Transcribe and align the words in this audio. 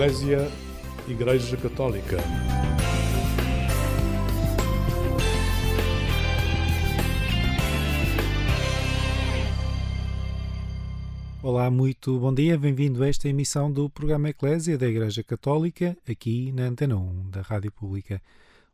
Eclésia, 0.00 0.50
Igreja 1.06 1.58
Católica. 1.58 2.16
Olá, 11.42 11.70
muito 11.70 12.18
bom 12.18 12.32
dia, 12.32 12.56
bem-vindo 12.56 13.04
a 13.04 13.08
esta 13.08 13.28
emissão 13.28 13.70
do 13.70 13.90
programa 13.90 14.30
Eclésia 14.30 14.78
da 14.78 14.88
Igreja 14.88 15.22
Católica, 15.22 15.94
aqui 16.08 16.50
na 16.52 16.62
Antena 16.62 16.96
1 16.96 17.28
da 17.28 17.42
Rádio 17.42 17.70
Pública. 17.70 18.22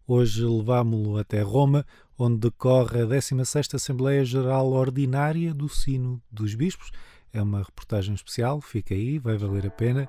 Hoje 0.06 0.44
levámo-lo 0.44 1.18
até 1.18 1.42
Roma, 1.42 1.84
onde 2.16 2.38
decorre 2.38 3.00
a 3.00 3.04
16ª 3.04 3.74
Assembleia 3.74 4.24
Geral 4.24 4.70
Ordinária 4.70 5.52
do 5.52 5.68
Sino 5.68 6.22
dos 6.30 6.54
Bispos. 6.54 6.92
É 7.32 7.42
uma 7.42 7.64
reportagem 7.64 8.14
especial, 8.14 8.60
fica 8.60 8.94
aí, 8.94 9.18
vai 9.18 9.36
valer 9.36 9.66
a 9.66 9.70
pena. 9.70 10.08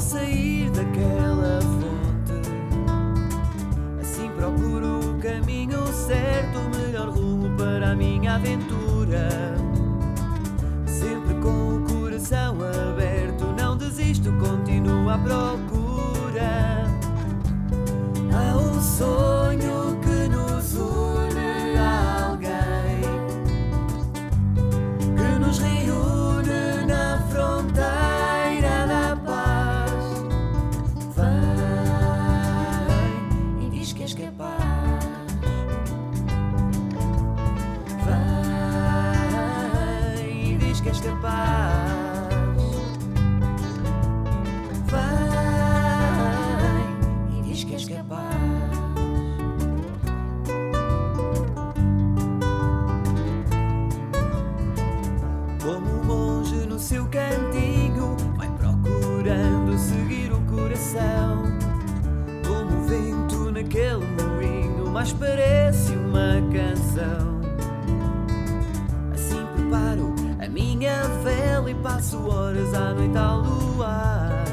sair 0.00 0.70
daquela 0.70 1.60
fonte. 1.60 2.50
Assim 4.00 4.30
procuro 4.30 5.00
o 5.10 5.18
caminho 5.20 5.86
certo, 5.88 6.58
o 6.58 6.76
melhor 6.76 7.08
rumo 7.10 7.56
para 7.56 7.90
a 7.90 7.94
minha 7.94 8.34
aventura. 8.34 9.28
Sempre 10.86 11.34
com 11.34 11.76
o 11.76 11.84
coração 11.86 12.56
aberto, 12.90 13.44
não 13.58 13.76
desisto, 13.76 14.32
continuo 14.32 15.08
à 15.10 15.18
procura. 15.18 16.84
Há 18.32 18.56
um 18.56 18.80
sonho. 18.80 19.39
mas 65.00 65.14
parece 65.14 65.92
uma 65.92 66.42
canção. 66.52 67.40
Assim 69.14 69.46
preparo 69.54 70.14
a 70.38 70.46
minha 70.46 71.04
vela 71.24 71.70
e 71.70 71.74
passo 71.76 72.28
horas 72.28 72.74
à 72.74 72.92
noite 72.92 73.16
ao 73.16 73.40
luar. 73.40 74.44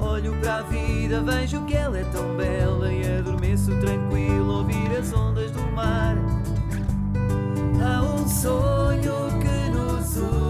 Olho 0.00 0.34
para 0.40 0.56
a 0.56 0.62
vida, 0.62 1.20
vejo 1.20 1.62
que 1.66 1.74
ela 1.74 1.98
é 1.98 2.04
tão 2.04 2.36
bela 2.38 2.90
e 2.90 3.18
adormeço 3.18 3.70
tranquilo 3.82 4.60
ouvir 4.60 4.96
as 4.98 5.12
ondas 5.12 5.50
do 5.50 5.72
mar. 5.72 6.16
Há 7.84 8.02
um 8.02 8.26
sonho 8.26 9.12
que 9.42 9.70
nos 9.70 10.16
une. 10.16 10.47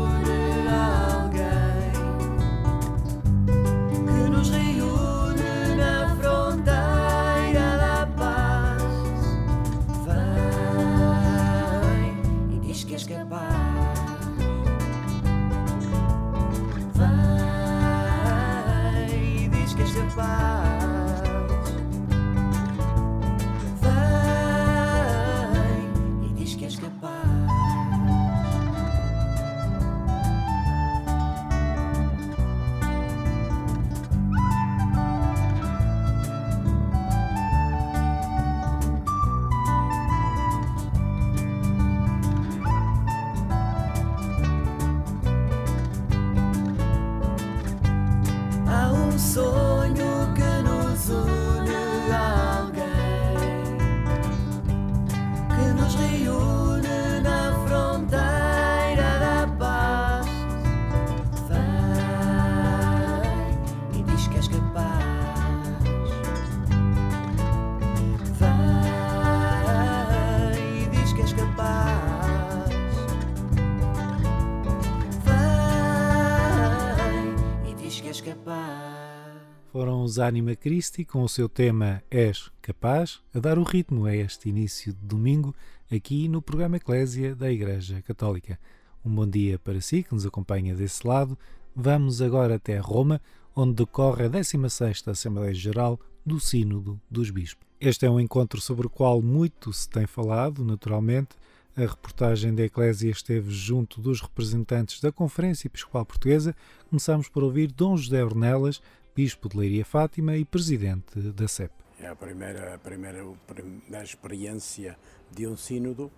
Anima 80.26 80.56
Christi 80.56 81.04
com 81.04 81.22
o 81.22 81.28
seu 81.28 81.48
tema 81.48 82.02
És 82.10 82.50
Capaz, 82.60 83.20
a 83.34 83.38
dar 83.38 83.58
o 83.58 83.62
ritmo 83.62 84.06
a 84.06 84.14
este 84.14 84.48
início 84.48 84.92
de 84.92 84.98
domingo 85.00 85.54
aqui 85.90 86.28
no 86.28 86.42
programa 86.42 86.76
Eclésia 86.76 87.34
da 87.34 87.50
Igreja 87.50 88.02
Católica. 88.02 88.58
Um 89.04 89.14
bom 89.14 89.26
dia 89.26 89.58
para 89.58 89.80
si 89.80 90.02
que 90.02 90.14
nos 90.14 90.26
acompanha 90.26 90.74
desse 90.74 91.06
lado. 91.06 91.38
Vamos 91.74 92.20
agora 92.20 92.56
até 92.56 92.78
Roma, 92.78 93.20
onde 93.54 93.74
decorre 93.74 94.24
a 94.24 94.30
16ª 94.30 95.08
Assembleia 95.08 95.54
Geral 95.54 96.00
do 96.24 96.40
Sínodo 96.40 97.00
dos 97.10 97.30
Bispos. 97.30 97.66
Este 97.80 98.06
é 98.06 98.10
um 98.10 98.18
encontro 98.18 98.60
sobre 98.60 98.86
o 98.86 98.90
qual 98.90 99.22
muito 99.22 99.72
se 99.72 99.88
tem 99.88 100.06
falado, 100.06 100.64
naturalmente. 100.64 101.36
A 101.76 101.82
reportagem 101.82 102.52
da 102.52 102.64
Eclésia 102.64 103.08
esteve 103.08 103.52
junto 103.52 104.00
dos 104.00 104.20
representantes 104.20 105.00
da 105.00 105.12
Conferência 105.12 105.68
Episcopal 105.68 106.04
Portuguesa. 106.04 106.56
Começamos 106.90 107.28
por 107.28 107.44
ouvir 107.44 107.70
Dom 107.70 107.96
José 107.96 108.24
Ornelas, 108.24 108.82
Bispo 109.18 109.48
de 109.48 109.56
Leiria 109.56 109.84
Fátima 109.84 110.36
e 110.36 110.44
Presidente 110.44 111.18
da 111.32 111.48
CEP. 111.48 111.72
É 111.98 112.06
a 112.06 112.14
primeira, 112.14 112.76
a 112.76 112.78
primeira, 112.78 113.20
a 113.20 113.52
primeira 113.52 114.04
experiência 114.04 114.96
de 115.32 115.44
um 115.44 115.56
sínodo 115.56 116.08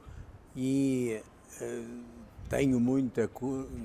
e 0.54 1.18
eh, 1.62 1.84
tenho 2.50 2.78
muita, 2.78 3.30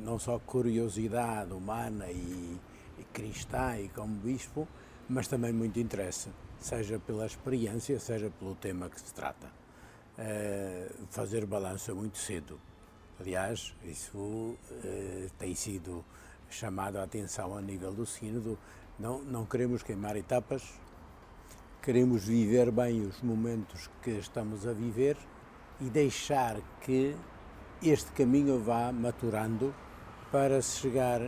não 0.03 0.19
só 0.19 0.37
curiosidade 0.37 1.53
humana 1.53 2.11
e, 2.11 2.59
e 2.99 3.03
cristã 3.13 3.79
e 3.79 3.87
como 3.87 4.15
bispo, 4.15 4.67
mas 5.07 5.29
também 5.29 5.53
muito 5.53 5.79
interesse, 5.79 6.27
seja 6.59 6.99
pela 6.99 7.25
experiência, 7.25 7.97
seja 8.01 8.29
pelo 8.37 8.53
tema 8.55 8.89
que 8.89 8.99
se 8.99 9.13
trata. 9.13 9.47
Eh, 10.17 10.91
fazer 11.09 11.45
balanço 11.45 11.89
é 11.89 11.93
muito 11.93 12.17
cedo. 12.17 12.59
Aliás, 13.17 13.73
isso 13.85 14.57
eh, 14.83 15.29
tem 15.39 15.55
sido 15.55 16.03
chamado 16.49 16.97
a 16.97 17.03
atenção 17.03 17.57
a 17.57 17.61
nível 17.61 17.93
do 17.93 18.05
sínodo, 18.05 18.57
não, 18.99 19.19
não 19.19 19.45
queremos 19.45 19.83
queimar 19.83 20.15
etapas, 20.15 20.63
queremos 21.81 22.25
viver 22.25 22.71
bem 22.71 23.01
os 23.01 23.21
momentos 23.21 23.89
que 24.01 24.11
estamos 24.11 24.65
a 24.65 24.73
viver 24.73 25.17
e 25.79 25.85
deixar 25.85 26.57
que 26.81 27.15
este 27.83 28.11
caminho 28.11 28.59
vá 28.59 28.91
maturando 28.91 29.73
para 30.31 30.61
se 30.61 30.79
chegar 30.79 31.21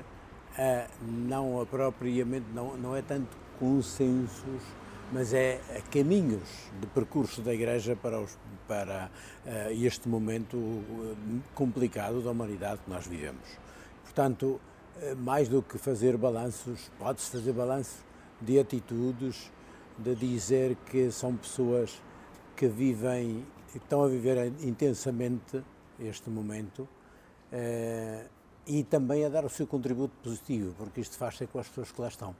a 0.58 0.88
não 1.02 1.62
a 1.62 1.66
propriamente 1.66 2.48
não, 2.54 2.76
não 2.78 2.96
é 2.96 3.02
tanto 3.02 3.38
consensos, 3.60 4.64
mas 5.12 5.34
é 5.34 5.60
caminhos 5.92 6.48
de 6.80 6.88
percurso 6.88 7.42
da 7.42 7.54
Igreja 7.54 7.96
para, 7.96 8.20
os, 8.20 8.38
para 8.68 9.10
uh, 9.46 9.72
este 9.72 10.10
momento 10.10 10.58
complicado 11.54 12.22
da 12.22 12.32
humanidade 12.32 12.82
que 12.84 12.90
nós 12.90 13.06
vivemos. 13.06 13.48
Portanto, 14.04 14.60
mais 15.18 15.48
do 15.48 15.62
que 15.62 15.78
fazer 15.78 16.18
balanços, 16.18 16.92
pode-se 17.00 17.30
fazer 17.30 17.54
balanços 17.54 17.98
de 18.42 18.60
atitudes, 18.60 19.52
de 19.98 20.16
dizer 20.16 20.76
que 20.86 21.12
são 21.12 21.36
pessoas 21.36 22.02
que 22.56 22.68
vivem, 22.68 23.46
que 23.72 23.78
estão 23.78 24.04
a 24.04 24.08
viver 24.08 24.54
intensamente 24.62 25.64
este 26.00 26.30
momento 26.30 26.88
eh, 27.52 28.26
e 28.66 28.84
também 28.84 29.26
a 29.26 29.30
dar 29.30 29.46
o 29.46 29.50
seu 29.50 29.66
contributo 29.66 30.14
positivo, 30.22 30.74
porque 30.78 31.02
isto 31.02 31.18
faz 31.18 31.38
ser 31.38 31.48
com 31.48 31.60
as 31.60 31.68
pessoas 31.68 31.92
que 31.92 32.02
lá 32.02 32.08
estão. 32.08 32.36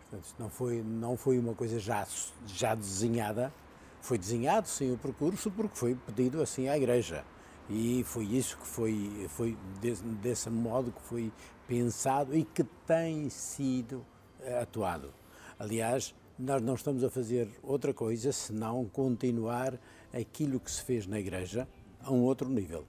Portanto, 0.00 0.34
não 0.38 0.50
foi, 0.50 0.82
não 0.82 1.16
foi 1.16 1.38
uma 1.38 1.54
coisa 1.54 1.78
já, 1.78 2.06
já 2.46 2.74
desenhada, 2.74 3.52
foi 4.00 4.18
desenhado 4.18 4.68
sim 4.68 4.92
o 4.92 4.98
percurso 4.98 5.50
porque 5.50 5.76
foi 5.76 5.94
pedido 5.94 6.42
assim 6.42 6.68
à 6.68 6.76
Igreja. 6.76 7.24
E 7.70 8.04
foi 8.04 8.24
isso 8.24 8.58
que 8.58 8.66
foi, 8.66 9.26
foi 9.30 9.56
desse, 9.80 10.02
desse 10.02 10.50
modo 10.50 10.92
que 10.92 11.00
foi 11.02 11.32
pensado 11.66 12.36
e 12.36 12.44
que 12.44 12.64
tem 12.86 13.28
sido 13.28 14.04
eh, 14.42 14.60
atuado. 14.60 15.12
Aliás, 15.58 16.14
nós 16.38 16.62
não 16.62 16.74
estamos 16.74 17.04
a 17.04 17.10
fazer 17.10 17.48
outra 17.62 17.94
coisa 17.94 18.32
senão 18.32 18.84
continuar 18.86 19.78
aquilo 20.12 20.58
que 20.58 20.70
se 20.70 20.82
fez 20.82 21.06
na 21.06 21.18
Igreja 21.20 21.68
a 22.02 22.10
um 22.12 22.22
outro 22.22 22.48
nível. 22.48 22.84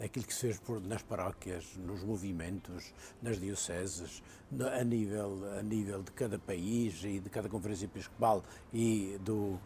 Aquilo 0.00 0.26
que 0.26 0.34
se 0.34 0.40
fez 0.40 0.58
por, 0.58 0.80
nas 0.80 1.02
paróquias, 1.02 1.76
nos 1.76 2.02
movimentos, 2.02 2.92
nas 3.22 3.38
dioceses, 3.38 4.22
a 4.60 4.82
nível, 4.82 5.38
a 5.58 5.62
nível 5.62 6.02
de 6.02 6.10
cada 6.12 6.38
país 6.38 7.02
e 7.04 7.20
de 7.20 7.30
cada 7.30 7.48
conferência 7.48 7.84
episcopal 7.84 8.42
e, 8.72 9.18
do, 9.24 9.34
uh, 9.34 9.60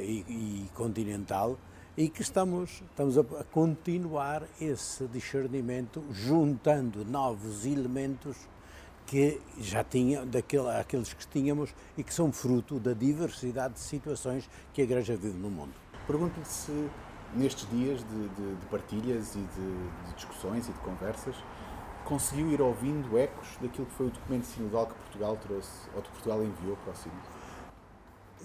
e, 0.00 0.24
e 0.28 0.70
continental, 0.74 1.58
e 1.96 2.08
que 2.08 2.22
estamos, 2.22 2.82
estamos 2.90 3.18
a, 3.18 3.20
a 3.20 3.44
continuar 3.44 4.44
esse 4.60 5.06
discernimento 5.06 6.02
juntando 6.10 7.04
novos 7.04 7.66
elementos 7.66 8.36
que 9.06 9.40
já 9.58 9.82
tinha, 9.82 10.24
daquele, 10.24 10.68
aqueles 10.68 11.12
que 11.12 11.26
tínhamos 11.26 11.74
e 11.98 12.04
que 12.04 12.14
são 12.14 12.30
fruto 12.32 12.78
da 12.78 12.92
diversidade 12.92 13.74
de 13.74 13.80
situações 13.80 14.48
que 14.72 14.80
a 14.80 14.84
Igreja 14.84 15.16
vive 15.16 15.36
no 15.36 15.50
mundo. 15.50 15.72
Pergunto-lhe 16.06 16.46
se 16.46 16.88
nestes 17.34 17.68
dias 17.70 18.04
de, 18.04 18.28
de, 18.28 18.56
de 18.56 18.66
partilhas 18.66 19.34
e 19.34 19.38
de, 19.38 19.46
de, 20.06 20.14
discussões 20.14 20.68
e 20.68 20.72
de 20.72 20.78
conversas 20.80 21.34
conseguiu 22.04 22.50
ir 22.50 22.60
ouvindo 22.60 23.18
ecos 23.18 23.48
daquilo 23.60 23.86
que 23.86 23.94
foi 23.94 24.06
o 24.06 24.10
documento 24.10 24.44
sinodal 24.44 24.86
que 24.86 24.94
Portugal 24.94 25.36
trouxe, 25.36 25.70
ou 25.94 26.02
que 26.02 26.10
Portugal 26.10 26.42
enviou 26.42 26.76
para 26.78 26.92
o 26.92 26.96
Sínodo? 26.96 27.39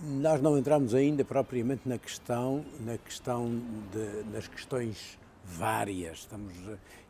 Nós 0.03 0.42
não 0.42 0.57
entramos 0.57 0.94
ainda 0.94 1.24
propriamente 1.24 1.88
na 1.88 1.97
questão, 1.97 2.65
na 2.81 2.97
questão 2.97 3.62
de, 3.92 4.30
nas 4.31 4.47
questões 4.47 5.18
várias. 5.45 6.19
Estamos, 6.19 6.53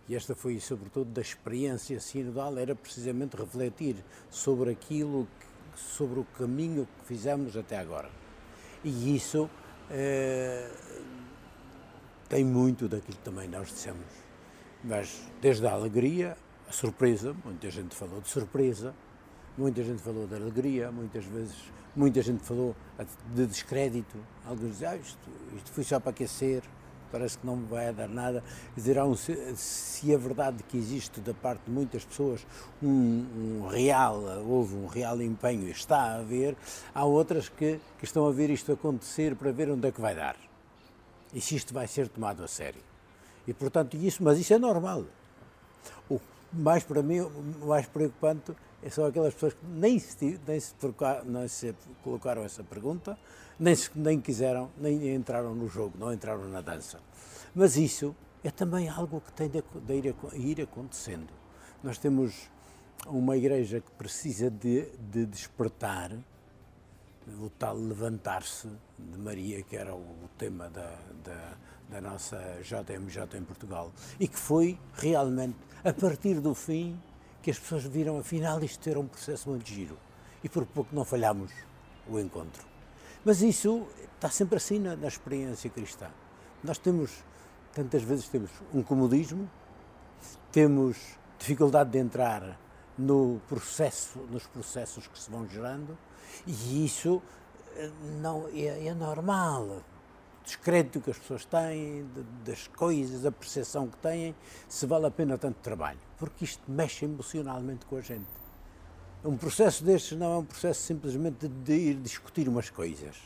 e 0.08 0.16
esta 0.16 0.36
foi 0.36 0.60
sobretudo 0.60 1.10
da 1.12 1.22
experiência 1.22 2.00
sinodal, 2.00 2.58
era 2.58 2.76
precisamente 2.76 3.36
refletir 3.36 3.96
sobre 4.30 4.72
aquilo, 4.72 5.28
que, 5.40 5.80
sobre 5.80 6.20
o 6.20 6.24
caminho 6.38 6.88
que 7.00 7.06
fizemos 7.08 7.58
até 7.58 7.78
agora. 7.78 8.10
E 8.84 9.16
isso 9.16 9.50
eh, 9.90 10.70
tem 12.30 12.44
muito 12.44 12.88
daquilo 12.88 13.18
que 13.18 13.24
também 13.24 13.48
nós 13.48 13.70
dissemos. 13.70 14.06
Mas 14.84 15.24
desde 15.42 15.66
a 15.66 15.72
alegria, 15.72 16.38
a 16.68 16.72
surpresa, 16.72 17.36
muita 17.44 17.70
gente 17.72 17.96
falou 17.96 18.22
de 18.22 18.30
surpresa, 18.30 18.94
muita 19.57 19.84
gente 19.84 20.02
falou 20.02 20.28
de 20.28 20.36
alegria, 20.36 20.92
muitas 20.92 21.25
vezes 21.25 21.56
Muita 21.96 22.22
gente 22.22 22.44
falou 22.44 22.75
de 23.34 23.48
descrédito, 23.48 24.18
alguns 24.46 24.72
dizem, 24.72 24.88
ah, 24.90 24.98
isto, 24.98 25.30
isto 25.56 25.72
foi 25.72 25.84
só 25.86 25.98
para 25.98 26.10
aquecer, 26.10 26.62
parece 27.10 27.38
que 27.38 27.46
não 27.46 27.56
vai 27.56 27.94
dar 27.94 28.10
nada. 28.10 28.44
Dizer, 28.75 29.02
um, 29.02 29.16
se 29.16 30.12
é 30.12 30.18
verdade 30.18 30.62
que 30.63 30.78
existe 30.78 31.22
da 31.22 31.34
parte 31.34 31.62
de 31.68 31.72
muitas 31.72 32.04
pessoas 32.04 32.46
um, 32.84 32.90
um, 32.90 33.68
real, 33.69 34.22
houve 34.46 34.75
um 34.75 34.88
real 34.88 35.22
empenho, 35.22 35.69
está 35.69 36.00
a 36.00 36.16
haver, 36.18 36.58
há 36.94 37.06
outras 37.06 37.48
que, 37.48 37.80
que 37.98 38.04
estão 38.04 38.28
a 38.28 38.31
ver 38.34 38.50
isto 38.50 38.74
acontecer 38.74 39.34
para 39.34 39.54
ver 39.54 39.69
onde 39.69 39.88
é 39.88 39.92
que 39.92 40.01
vai 40.01 40.13
dar. 40.13 40.36
E 41.34 41.40
se 41.40 41.56
isto 41.56 41.74
vai 41.74 41.88
ser 41.88 42.10
tomado 42.10 42.44
a 42.44 42.48
sério. 42.50 42.81
E 43.48 43.54
portanto, 43.54 43.96
isso, 43.96 44.22
mas 44.22 44.38
isso 44.38 44.54
é 44.54 44.60
normal. 44.60 45.06
O 46.10 46.19
mais 46.56 46.84
para 46.84 47.02
mim, 47.04 47.19
o 47.19 47.68
mais 47.68 47.86
preocupante 47.86 48.54
são 48.90 49.06
aquelas 49.06 49.34
pessoas 49.34 49.54
que 49.54 49.66
nem 49.66 50.00
se, 50.00 50.40
nem 50.48 50.60
se, 50.60 50.74
nem 51.25 51.48
se 51.48 51.75
colocaram 52.04 52.44
essa 52.44 52.63
pergunta, 52.63 53.18
nem, 53.60 53.75
se, 53.75 53.90
nem 53.96 54.19
quiseram, 54.19 54.69
nem 54.78 55.13
entraram 55.13 55.56
no 55.56 55.68
jogo, 55.68 55.98
não 55.98 56.13
entraram 56.13 56.48
na 56.50 56.62
dança. 56.62 57.00
Mas 57.54 57.78
isso 57.78 58.16
é 58.44 58.52
também 58.52 58.90
algo 58.90 59.22
que 59.22 59.31
tem 59.31 59.50
de, 59.50 59.63
de 59.86 59.94
ir, 59.94 60.16
ir, 60.34 60.62
acontecendo. 60.62 61.34
Nós 61.84 61.98
temos 61.98 62.50
uma 63.08 63.36
igreja 63.36 63.80
que 63.80 63.92
precisa 63.92 64.50
de, 64.50 64.88
de 65.12 65.25
despertar, 65.25 66.12
o 67.27 67.50
tal 67.50 67.75
levantar-se 67.75 68.68
de 68.98 69.18
Maria, 69.18 69.63
que 69.63 69.75
era 69.75 69.94
o 69.95 70.30
tema 70.38 70.69
da, 70.69 70.98
da, 71.24 71.57
da 71.89 72.01
nossa 72.01 72.38
JMJ 72.62 73.38
em 73.38 73.44
Portugal, 73.44 73.92
e 74.19 74.27
que 74.27 74.38
foi 74.38 74.80
realmente, 74.94 75.57
a 75.83 75.94
partir 75.94 76.39
do 76.39 76.54
fim, 76.54 77.00
que 77.42 77.51
as 77.51 77.60
pessoas 77.60 77.83
viram, 77.83 78.18
afinal, 78.18 78.63
isto 78.63 78.89
era 78.89 79.00
um 79.00 79.07
processo 79.07 79.50
muito 79.50 79.68
giro. 79.68 79.98
E 80.44 80.50
por 80.50 80.66
pouco 80.66 80.95
não 80.95 81.06
falhamos 81.06 81.51
o 82.07 82.19
encontro. 82.19 82.63
Mas 83.24 83.42
isso 83.42 83.88
está 84.16 84.30
sempre 84.30 84.57
assim 84.57 84.80
na, 84.80 84.95
na 84.95 85.07
experiência 85.07 85.69
cristã. 85.69 86.07
Nós 86.63 86.77
temos, 86.77 87.24
tantas 87.74 88.04
vezes, 88.04 88.27
temos 88.27 88.51
um 88.74 88.81
comodismo, 88.81 89.50
temos 90.51 90.98
dificuldade 91.38 91.92
de 91.92 91.98
entrar 91.98 92.60
no 92.98 93.42
processo, 93.48 94.19
nos 94.31 94.48
processos 94.48 95.07
que 95.07 95.19
se 95.19 95.30
vão 95.30 95.48
gerando, 95.48 95.98
e 96.45 96.86
isso 96.86 97.22
eh, 97.75 97.89
não 98.22 98.48
é, 98.54 98.88
é 98.88 98.94
normal 98.94 99.83
descrédito 100.45 101.01
que 101.01 101.10
as 101.10 101.18
pessoas 101.18 101.44
têm, 101.44 102.06
de, 102.13 102.24
das 102.45 102.68
coisas, 102.68 103.25
a 103.25 103.31
percepção 103.31 103.88
que 103.88 103.98
têm, 103.98 104.36
se 104.70 104.86
vale 104.86 105.08
a 105.08 105.12
pena 105.12 105.38
tanto 105.38 105.58
trabalho. 105.62 106.00
Porque 106.17 106.46
isto 106.46 106.63
mexe 106.72 107.05
emocionalmente 107.05 107.86
com 107.86 107.98
a 107.98 108.01
gente. 108.01 108.27
Um 109.24 109.36
processo 109.36 109.84
destes 109.84 110.17
não 110.17 110.34
é 110.34 110.38
um 110.38 110.46
processo 110.46 110.82
simplesmente 110.82 111.48
de 111.48 111.74
ir 111.74 111.96
discutir 111.96 112.48
umas 112.48 112.70
coisas. 112.70 113.17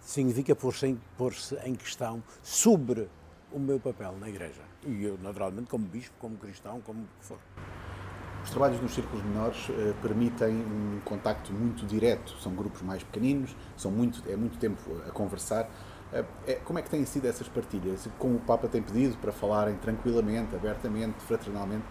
Significa 0.00 0.54
pôr-se 0.54 0.86
em, 0.86 1.00
pôr 1.18 1.34
em 1.64 1.74
questão 1.74 2.22
sobre 2.42 3.08
o 3.50 3.58
meu 3.58 3.78
papel 3.78 4.16
na 4.18 4.28
Igreja. 4.28 4.62
E 4.86 5.04
eu, 5.04 5.18
naturalmente, 5.18 5.68
como 5.68 5.84
bispo, 5.84 6.14
como 6.18 6.36
cristão, 6.36 6.80
como 6.80 7.06
for. 7.20 7.38
Os 8.44 8.50
trabalhos 8.50 8.80
nos 8.80 8.92
círculos 8.92 9.24
menores 9.24 9.68
eh, 9.70 9.94
permitem 10.02 10.54
um 10.54 11.00
contacto 11.04 11.52
muito 11.52 11.86
direto. 11.86 12.36
São 12.40 12.54
grupos 12.54 12.82
mais 12.82 13.02
pequeninos, 13.02 13.54
são 13.76 13.90
muito, 13.90 14.22
é 14.28 14.36
muito 14.36 14.58
tempo 14.58 14.80
a 15.06 15.10
conversar. 15.10 15.70
Eh, 16.12 16.24
é, 16.46 16.54
como 16.56 16.78
é 16.78 16.82
que 16.82 16.90
têm 16.90 17.04
sido 17.04 17.26
essas 17.26 17.48
partilhas? 17.48 18.08
Como 18.18 18.36
o 18.36 18.40
Papa 18.40 18.66
tem 18.66 18.82
pedido 18.82 19.16
para 19.18 19.32
falarem 19.32 19.76
tranquilamente, 19.76 20.56
abertamente, 20.56 21.20
fraternalmente, 21.20 21.84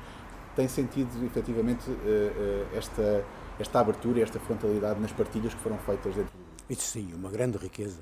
tem 0.56 0.68
sentido 0.68 1.10
efetivamente 1.26 1.90
eh, 2.06 2.68
esta, 2.74 3.26
esta 3.58 3.80
abertura 3.80 4.20
e 4.20 4.22
esta 4.22 4.40
frontalidade 4.40 5.00
nas 5.00 5.12
partilhas 5.14 5.54
que 5.54 5.60
foram 5.62 5.78
feitas 5.78 6.16
dentro 6.16 6.32
do 6.38 6.74
Isso 6.74 6.84
sim, 6.84 7.14
uma 7.14 7.32
grande 7.32 7.58
riqueza. 7.58 8.02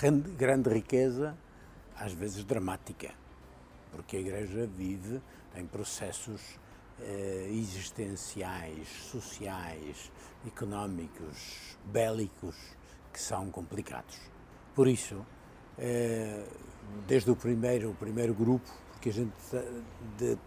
Grande, 0.00 0.30
grande 0.30 0.70
riqueza, 0.70 1.36
às 1.98 2.12
vezes 2.12 2.44
dramática, 2.44 3.10
porque 3.90 4.16
a 4.16 4.20
Igreja 4.20 4.68
vive 4.72 5.20
em 5.56 5.66
processos 5.66 6.40
eh, 7.00 7.48
existenciais, 7.50 8.88
sociais, 9.10 10.10
económicos, 10.46 11.76
bélicos, 11.84 12.56
que 13.12 13.20
são 13.20 13.50
complicados. 13.50 14.18
Por 14.74 14.86
isso, 14.86 15.24
é, 15.76 16.44
desde 17.06 17.30
o 17.30 17.36
primeiro, 17.36 17.90
o 17.90 17.94
primeiro 17.94 18.34
grupo, 18.34 18.70
porque 18.92 19.08
a 19.08 19.12
gente 19.12 19.32
de, 20.16 20.38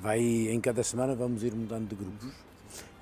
vai, 0.00 0.20
em 0.20 0.60
cada 0.60 0.82
semana 0.82 1.14
vamos 1.14 1.42
ir 1.42 1.54
mudando 1.54 1.88
de 1.88 1.96
grupos 1.96 2.32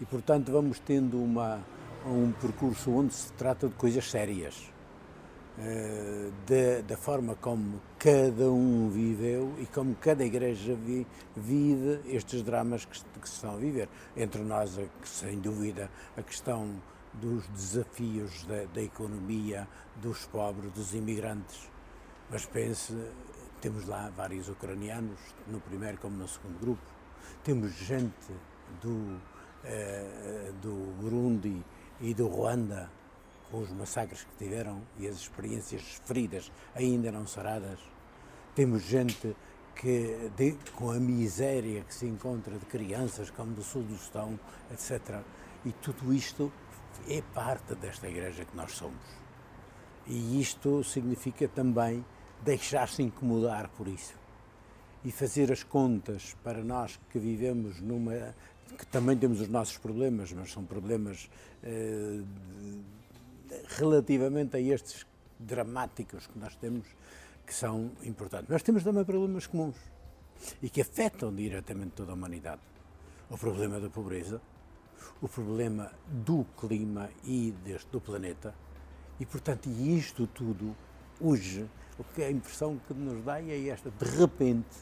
e, 0.01 0.05
portanto, 0.05 0.51
vamos 0.51 0.79
tendo 0.79 1.23
uma, 1.23 1.61
um 2.07 2.33
percurso 2.33 2.91
onde 2.91 3.15
se 3.15 3.33
trata 3.33 3.69
de 3.69 3.75
coisas 3.75 4.11
sérias, 4.11 4.72
é, 5.59 6.31
de, 6.47 6.83
da 6.83 6.97
forma 6.97 7.35
como 7.37 7.81
cada 7.99 8.51
um 8.51 8.89
viveu 8.89 9.55
e 9.59 9.67
como 9.67 9.95
cada 9.97 10.25
igreja 10.25 10.75
vi, 10.75 11.07
vive 11.37 12.01
estes 12.07 12.43
dramas 12.43 12.85
que, 12.85 12.99
que 13.21 13.29
se 13.29 13.35
estão 13.35 13.55
a 13.55 13.57
viver. 13.57 13.89
Entre 14.17 14.43
nós, 14.43 14.79
sem 15.05 15.39
dúvida, 15.39 15.91
a 16.17 16.23
questão 16.23 16.81
dos 17.15 17.47
desafios 17.49 18.45
da, 18.45 18.65
da, 18.73 18.83
economia, 18.83 19.69
dos 19.97 20.27
pobres, 20.27 20.73
dos 20.73 20.95
imigrantes. 20.95 21.69
Mas 22.31 22.47
pense, 22.47 22.95
temos 23.61 23.87
lá 23.87 24.11
vários 24.17 24.49
ucranianos, 24.49 25.21
no 25.47 25.61
primeiro 25.61 25.99
como 25.99 26.17
no 26.17 26.27
segundo 26.27 26.59
grupo. 26.59 26.83
Temos 27.45 27.73
gente 27.73 28.33
do, 28.81 29.21
eh, 29.65 30.53
do 30.63 30.95
Burundi 31.01 31.63
e 32.01 32.15
do 32.15 32.27
Ruanda, 32.27 32.91
com 33.53 33.59
os 33.59 33.71
massacres 33.71 34.25
que 34.25 34.45
tiveram 34.45 34.81
e 34.99 35.07
as 35.07 35.17
experiências 35.17 35.83
feridas 36.07 36.51
ainda 36.75 37.13
não 37.13 37.27
saradas. 37.27 37.79
Temos 38.55 38.83
gente 38.83 39.37
que, 39.77 40.31
de, 40.35 40.57
com 40.75 40.91
a 40.91 40.99
miséria 40.99 41.85
que 41.85 41.95
se 41.95 42.07
encontra 42.07 42.59
de 42.59 42.65
crianças 42.65 43.31
como 43.31 43.53
do 43.53 43.63
sul 43.63 43.83
do 43.83 43.97
Sudão, 43.97 44.41
etc. 44.73 45.21
E 45.67 45.73
tudo 45.73 46.15
isto 46.15 46.51
é 47.07 47.21
parte 47.35 47.75
desta 47.75 48.09
igreja 48.09 48.45
que 48.47 48.57
nós 48.57 48.73
somos. 48.73 49.05
E 50.07 50.41
isto 50.41 50.83
significa 50.83 51.47
também 51.47 52.05
deixar-se 52.43 53.03
incomodar 53.03 53.69
por 53.69 53.87
isso 53.87 54.15
e 55.05 55.11
fazer 55.11 55.53
as 55.53 55.63
contas 55.63 56.35
para 56.43 56.65
nós 56.65 56.99
que 57.11 57.19
vivemos 57.19 57.81
numa. 57.81 58.35
que 58.79 58.87
também 58.87 59.17
temos 59.17 59.41
os 59.41 59.49
nossos 59.49 59.77
problemas, 59.77 60.33
mas 60.33 60.51
são 60.51 60.65
problemas 60.65 61.29
eh, 61.63 62.23
relativamente 63.79 64.57
a 64.57 64.61
estes 64.61 65.07
dramáticos 65.39 66.27
que 66.27 66.39
nós 66.39 66.55
temos, 66.57 66.87
que 67.47 67.55
são 67.55 67.91
importantes. 68.05 68.49
Nós 68.49 68.63
temos 68.63 68.83
também 68.85 69.05
problemas 69.05 69.47
comuns 69.47 69.77
e 70.63 70.69
que 70.69 70.81
afetam 70.81 71.35
diretamente 71.35 71.93
toda 71.97 72.13
a 72.13 72.15
humanidade. 72.15 72.61
O 73.29 73.37
problema 73.37 73.81
da 73.81 73.89
pobreza, 73.89 74.41
o 75.21 75.29
problema 75.29 75.91
do 76.07 76.45
clima 76.59 77.11
e 77.25 77.53
deste, 77.65 77.91
do 77.91 78.01
planeta, 78.01 78.55
e 79.19 79.27
portanto, 79.27 79.69
isto 79.69 80.27
tudo, 80.27 80.77
hoje, 81.21 81.69
o 81.99 82.05
que 82.05 82.23
a 82.23 82.31
impressão 82.31 82.81
que 82.87 82.95
nos 82.95 83.25
dá 83.25 83.41
é 83.41 83.69
esta, 83.69 83.91
de 83.91 84.05
repente, 84.05 84.77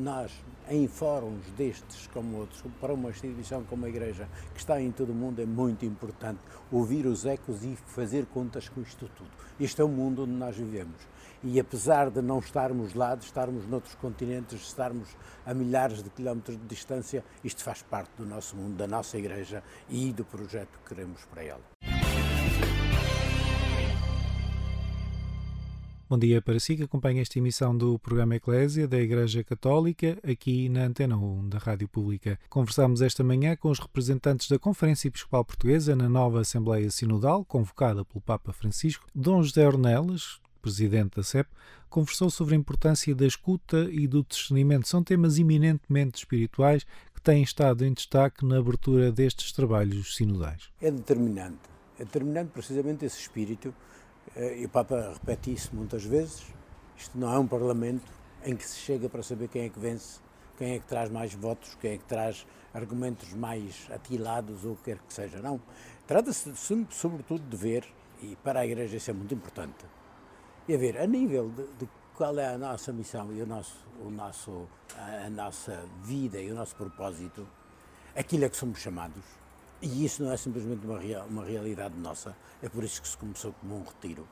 nós, 0.00 0.32
em 0.68 0.86
fóruns 0.86 1.44
destes 1.56 2.06
como 2.08 2.38
outros, 2.38 2.62
para 2.80 2.94
uma 2.94 3.10
instituição 3.10 3.64
como 3.64 3.84
a 3.84 3.88
Igreja, 3.88 4.28
que 4.54 4.60
está 4.60 4.80
em 4.80 4.90
todo 4.90 5.10
o 5.10 5.14
mundo, 5.14 5.40
é 5.40 5.46
muito 5.46 5.84
importante 5.84 6.40
ouvir 6.70 7.06
os 7.06 7.24
ecos 7.24 7.64
e 7.64 7.76
fazer 7.86 8.26
contas 8.26 8.68
com 8.68 8.80
isto 8.80 9.10
tudo. 9.16 9.30
Este 9.58 9.80
é 9.80 9.84
o 9.84 9.88
mundo 9.88 10.22
onde 10.22 10.32
nós 10.32 10.56
vivemos. 10.56 10.96
E 11.42 11.60
apesar 11.60 12.10
de 12.10 12.20
não 12.20 12.38
estarmos 12.40 12.94
lá, 12.94 13.14
de 13.14 13.24
estarmos 13.24 13.66
noutros 13.66 13.94
continentes, 13.94 14.58
de 14.58 14.64
estarmos 14.64 15.16
a 15.46 15.54
milhares 15.54 16.02
de 16.02 16.10
quilómetros 16.10 16.56
de 16.56 16.66
distância, 16.66 17.24
isto 17.44 17.62
faz 17.62 17.82
parte 17.82 18.10
do 18.16 18.26
nosso 18.26 18.56
mundo, 18.56 18.76
da 18.76 18.86
nossa 18.86 19.16
Igreja 19.16 19.62
e 19.88 20.12
do 20.12 20.24
projeto 20.24 20.78
que 20.78 20.94
queremos 20.94 21.24
para 21.26 21.44
ela. 21.44 21.77
Bom 26.10 26.16
dia 26.16 26.40
para 26.40 26.58
si 26.58 26.74
que 26.74 26.84
acompanha 26.84 27.20
esta 27.20 27.38
emissão 27.38 27.76
do 27.76 27.98
programa 27.98 28.34
Eclésia 28.34 28.88
da 28.88 28.98
Igreja 28.98 29.44
Católica, 29.44 30.18
aqui 30.22 30.66
na 30.70 30.84
Antena 30.84 31.18
1 31.18 31.50
da 31.50 31.58
Rádio 31.58 31.86
Pública. 31.86 32.38
Conversámos 32.48 33.02
esta 33.02 33.22
manhã 33.22 33.54
com 33.54 33.68
os 33.68 33.78
representantes 33.78 34.48
da 34.48 34.58
Conferência 34.58 35.08
Episcopal 35.08 35.44
Portuguesa 35.44 35.94
na 35.94 36.08
nova 36.08 36.40
Assembleia 36.40 36.90
Sinodal, 36.90 37.44
convocada 37.44 38.06
pelo 38.06 38.22
Papa 38.22 38.54
Francisco. 38.54 39.06
Dom 39.14 39.42
José 39.42 39.66
Ornelas, 39.68 40.40
presidente 40.62 41.16
da 41.16 41.22
CEP, 41.22 41.50
conversou 41.90 42.30
sobre 42.30 42.54
a 42.54 42.58
importância 42.58 43.14
da 43.14 43.26
escuta 43.26 43.86
e 43.90 44.06
do 44.06 44.24
discernimento. 44.26 44.88
São 44.88 45.04
temas 45.04 45.38
eminentemente 45.38 46.20
espirituais 46.20 46.86
que 47.14 47.20
têm 47.20 47.42
estado 47.42 47.84
em 47.84 47.92
destaque 47.92 48.46
na 48.46 48.56
abertura 48.56 49.12
destes 49.12 49.52
trabalhos 49.52 50.16
sinodais. 50.16 50.70
É 50.80 50.90
determinante. 50.90 51.58
É 51.98 52.04
determinante 52.04 52.50
precisamente 52.50 53.04
esse 53.04 53.20
espírito 53.20 53.74
e 54.36 54.64
o 54.64 54.68
Papa 54.68 55.12
repete 55.12 55.52
isso 55.52 55.74
muitas 55.74 56.04
vezes. 56.04 56.46
Isto 56.96 57.18
não 57.18 57.32
é 57.32 57.38
um 57.38 57.46
Parlamento 57.46 58.10
em 58.44 58.56
que 58.56 58.66
se 58.66 58.76
chega 58.76 59.08
para 59.08 59.22
saber 59.22 59.48
quem 59.48 59.62
é 59.62 59.68
que 59.68 59.78
vence, 59.78 60.20
quem 60.56 60.74
é 60.74 60.78
que 60.78 60.86
traz 60.86 61.10
mais 61.10 61.34
votos, 61.34 61.76
quem 61.80 61.92
é 61.92 61.98
que 61.98 62.04
traz 62.04 62.46
argumentos 62.72 63.32
mais 63.32 63.88
atilados 63.90 64.64
ou 64.64 64.72
o 64.72 64.76
que 64.76 64.84
quer 64.84 64.98
que 64.98 65.12
seja. 65.12 65.40
Não. 65.40 65.60
Trata-se, 66.06 66.52
sobretudo, 66.90 67.42
de 67.48 67.56
ver, 67.56 67.84
e 68.22 68.36
para 68.36 68.60
a 68.60 68.66
Igreja 68.66 68.96
isso 68.96 69.10
é 69.10 69.14
muito 69.14 69.34
importante, 69.34 69.84
e 70.66 70.74
a 70.74 70.78
ver 70.78 70.98
a 70.98 71.06
nível 71.06 71.50
de, 71.50 71.64
de 71.74 71.88
qual 72.14 72.38
é 72.38 72.54
a 72.54 72.58
nossa 72.58 72.92
missão 72.92 73.32
e 73.32 73.42
o 73.42 73.46
nosso, 73.46 73.76
o 74.04 74.10
nosso, 74.10 74.66
a, 74.96 75.26
a 75.26 75.30
nossa 75.30 75.84
vida 76.02 76.40
e 76.40 76.50
o 76.50 76.54
nosso 76.54 76.74
propósito, 76.74 77.46
aquilo 78.16 78.46
a 78.46 78.48
que 78.48 78.56
somos 78.56 78.80
chamados 78.80 79.22
e 79.80 80.04
isso 80.04 80.24
não 80.24 80.32
é 80.32 80.36
simplesmente 80.36 80.84
uma, 80.84 80.98
real, 80.98 81.26
uma 81.26 81.44
realidade 81.44 81.94
nossa, 81.96 82.36
é 82.62 82.68
por 82.68 82.82
isso 82.82 83.00
que 83.00 83.08
se 83.08 83.16
começou 83.16 83.52
como 83.60 83.76
um 83.76 83.84
retiro. 83.84 84.26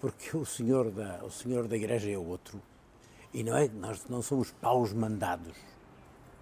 Porque 0.00 0.34
o 0.34 0.46
senhor 0.46 0.90
da, 0.90 1.22
o 1.22 1.30
senhor 1.30 1.68
da 1.68 1.76
igreja 1.76 2.10
é 2.10 2.16
outro. 2.16 2.60
E 3.34 3.44
não 3.44 3.56
é 3.56 3.68
nós 3.68 4.06
não 4.08 4.22
somos 4.22 4.50
paus 4.50 4.94
mandados. 4.94 5.56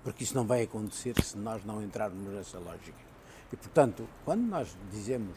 Porque 0.04 0.22
isso 0.22 0.36
não 0.36 0.46
vai 0.46 0.62
acontecer 0.62 1.20
se 1.22 1.36
nós 1.36 1.64
não 1.64 1.82
entrarmos 1.82 2.32
nessa 2.32 2.58
lógica. 2.58 2.98
E 3.52 3.56
portanto, 3.56 4.08
quando 4.24 4.42
nós 4.42 4.76
dizemos 4.92 5.36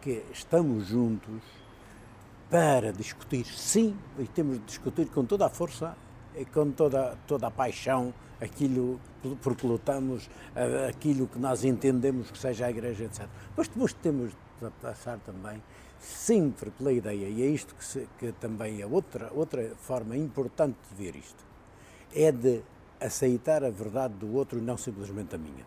que 0.00 0.24
estamos 0.32 0.86
juntos 0.86 1.42
para 2.48 2.90
discutir, 2.90 3.44
sim, 3.44 3.94
e 4.18 4.26
temos 4.26 4.58
de 4.60 4.64
discutir 4.64 5.08
com 5.08 5.26
toda 5.26 5.46
a 5.46 5.50
força 5.50 5.94
e 6.34 6.46
com 6.46 6.70
toda, 6.70 7.18
toda 7.26 7.48
a 7.48 7.50
paixão 7.50 8.14
aquilo 8.40 9.00
por 9.42 9.56
que 9.56 9.66
lutamos, 9.66 10.28
aquilo 10.88 11.26
que 11.26 11.38
nós 11.38 11.64
entendemos 11.64 12.30
que 12.30 12.38
seja 12.38 12.66
a 12.66 12.70
Igreja, 12.70 13.04
etc. 13.04 13.26
Mas 13.56 13.68
depois 13.68 13.92
temos 13.92 14.32
de 14.60 14.70
passar 14.80 15.18
também 15.18 15.62
sempre 16.00 16.70
pela 16.70 16.92
ideia, 16.92 17.28
e 17.28 17.42
é 17.42 17.46
isto 17.46 17.74
que, 17.74 17.84
se, 17.84 18.08
que 18.18 18.32
também 18.32 18.80
é 18.80 18.86
outra, 18.86 19.30
outra 19.34 19.74
forma 19.76 20.16
importante 20.16 20.76
de 20.90 21.02
ver 21.02 21.16
isto, 21.16 21.44
é 22.14 22.30
de 22.30 22.62
aceitar 23.00 23.64
a 23.64 23.70
verdade 23.70 24.14
do 24.14 24.32
outro 24.34 24.58
e 24.58 24.62
não 24.62 24.76
simplesmente 24.76 25.34
a 25.34 25.38
minha. 25.38 25.66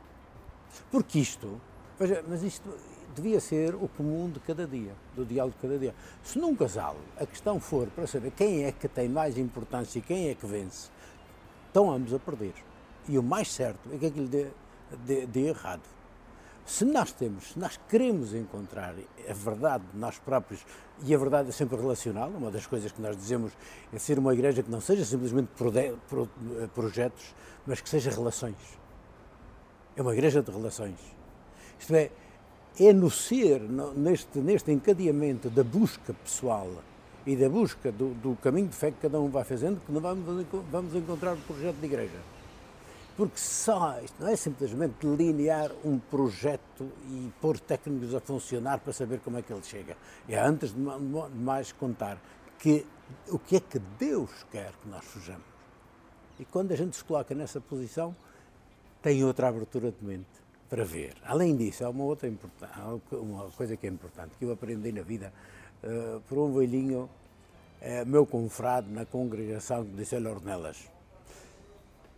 Porque 0.90 1.20
isto, 1.20 1.60
veja, 2.00 2.24
mas 2.28 2.44
isto 2.44 2.74
devia 3.16 3.40
ser 3.40 3.76
o 3.76 3.88
comum 3.90 4.30
de 4.30 4.40
cada 4.40 4.66
dia, 4.66 4.94
do 5.16 5.26
diálogo 5.26 5.56
de 5.56 5.62
cada 5.62 5.78
dia. 5.78 5.94
Se 6.24 6.40
num 6.40 6.56
casal 6.56 6.96
a 7.20 7.26
questão 7.26 7.60
for 7.60 7.88
para 7.88 8.08
saber 8.08 8.32
quem 8.32 8.64
é 8.64 8.72
que 8.72 8.88
tem 8.88 9.10
mais 9.10 9.38
importância 9.38 10.00
e 10.00 10.02
quem 10.02 10.30
é 10.30 10.36
que 10.36 10.46
vence, 10.46 10.90
estão 11.72 11.90
ambos 11.90 12.14
a 12.14 12.20
perder. 12.20 12.54
E 13.08 13.18
o 13.18 13.24
mais 13.24 13.52
certo 13.52 13.90
é 13.94 13.98
que 13.98 14.06
aquilo 14.06 14.28
dê, 14.28 14.48
dê, 15.06 15.26
dê 15.26 15.48
errado. 15.48 15.82
Se 16.66 16.86
nós 16.86 17.12
temos, 17.12 17.54
se 17.54 17.60
nós 17.60 17.80
queremos 17.90 18.34
encontrar 18.34 18.94
a 19.28 19.34
verdade 19.34 19.84
de 19.92 19.98
nós 19.98 20.20
próprios, 20.20 20.64
e 21.04 21.16
a 21.16 21.18
verdade 21.18 21.50
é 21.50 21.52
sempre 21.52 21.76
relacional, 21.76 22.30
uma 22.30 22.52
das 22.52 22.68
coisas 22.68 22.92
que 22.92 23.02
nós 23.02 23.18
dizemos 23.18 23.52
é 23.92 23.98
ser 23.98 24.20
uma 24.20 24.34
igreja 24.34 24.62
que 24.62 24.70
não 24.70 24.80
seja 24.80 25.04
simplesmente 25.04 25.50
projetos, 26.76 27.34
mas 27.66 27.82
que 27.82 27.90
seja 27.90 28.12
relações. 28.12 28.56
É 29.96 30.02
uma 30.02 30.14
igreja 30.14 30.42
de 30.42 30.52
relações. 30.52 31.00
Isto 31.80 31.96
é, 31.96 32.12
é 32.80 32.94
no 32.94 33.10
ser, 33.10 33.62
neste, 33.96 34.40
neste 34.40 34.72
encadeamento 34.72 35.50
da 35.50 35.64
busca 35.64 36.14
pessoal 36.14 36.70
e 37.26 37.36
da 37.36 37.50
busca 37.50 37.92
do, 37.92 38.14
do, 38.16 38.36
caminho 38.38 38.68
de 38.68 38.76
fé 38.76 38.92
que 38.92 38.98
cada 39.02 39.20
um 39.20 39.30
vai 39.30 39.44
fazendo, 39.44 39.80
que 39.86 39.92
não 39.92 40.02
vamos, 40.02 40.46
vamos 40.72 40.96
encontrar 40.96 41.34
o 41.34 41.38
projeto 41.38 41.76
de 41.76 41.86
igreja. 41.86 42.20
Porque 43.16 43.38
só, 43.38 44.00
isto 44.02 44.16
não 44.20 44.30
é 44.30 44.36
simplesmente 44.36 44.96
delinear 45.02 45.72
um 45.84 46.00
projeto 46.00 46.90
e 47.10 47.32
pôr 47.40 47.60
técnicos 47.60 48.16
a 48.16 48.20
funcionar 48.20 48.80
para 48.80 48.94
saber 48.94 49.20
como 49.20 49.38
é 49.38 49.42
que 49.42 49.52
ele 49.54 49.64
chega. 49.64 49.96
É 50.28 50.40
antes 50.40 50.74
de 50.74 50.80
mais 50.80 51.72
contar 51.72 52.18
que 52.58 52.86
o 53.30 53.38
que 53.38 53.58
é 53.58 53.60
que 53.60 53.80
Deus 54.00 54.30
quer 54.52 54.72
que 54.82 54.90
nós 54.90 55.04
sejamos. 55.06 55.44
E 56.40 56.46
quando 56.46 56.72
a 56.72 56.76
gente 56.76 56.96
se 56.96 57.04
coloca 57.04 57.36
nessa 57.36 57.60
posição, 57.60 58.16
tem 59.02 59.24
outra 59.24 59.50
abertura 59.50 59.92
de 59.92 60.04
mente 60.04 60.26
para 60.70 60.86
ver. 60.86 61.14
Além 61.26 61.56
disso, 61.56 61.84
há 61.84 61.90
uma 61.90 62.06
outra 62.06 62.32
uma 63.12 63.52
coisa 63.52 63.76
que 63.76 63.86
é 63.86 63.90
importante, 63.90 64.32
que 64.40 64.46
eu 64.46 64.52
aprendi 64.52 64.92
na 64.92 65.02
vida 65.02 65.34
uh, 65.84 66.22
por 66.22 66.38
um 66.38 66.54
velhinho, 66.54 67.10
uh, 67.82 68.06
meu 68.06 68.26
confrade 68.26 68.90
na 68.90 69.06
congregação 69.06 69.84
de 69.84 70.28
Ornelas. 70.28 70.90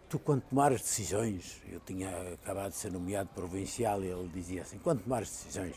Tu, 0.10 0.20
quando 0.20 0.42
tomares 0.44 0.82
decisões, 0.82 1.62
eu 1.72 1.80
tinha 1.80 2.34
acabado 2.34 2.72
de 2.72 2.78
ser 2.78 2.92
nomeado 2.92 3.30
provincial 3.34 4.04
e 4.04 4.08
ele 4.08 4.30
dizia 4.34 4.62
assim: 4.62 4.78
quando 4.78 5.04
tomares 5.04 5.30
decisões, 5.30 5.76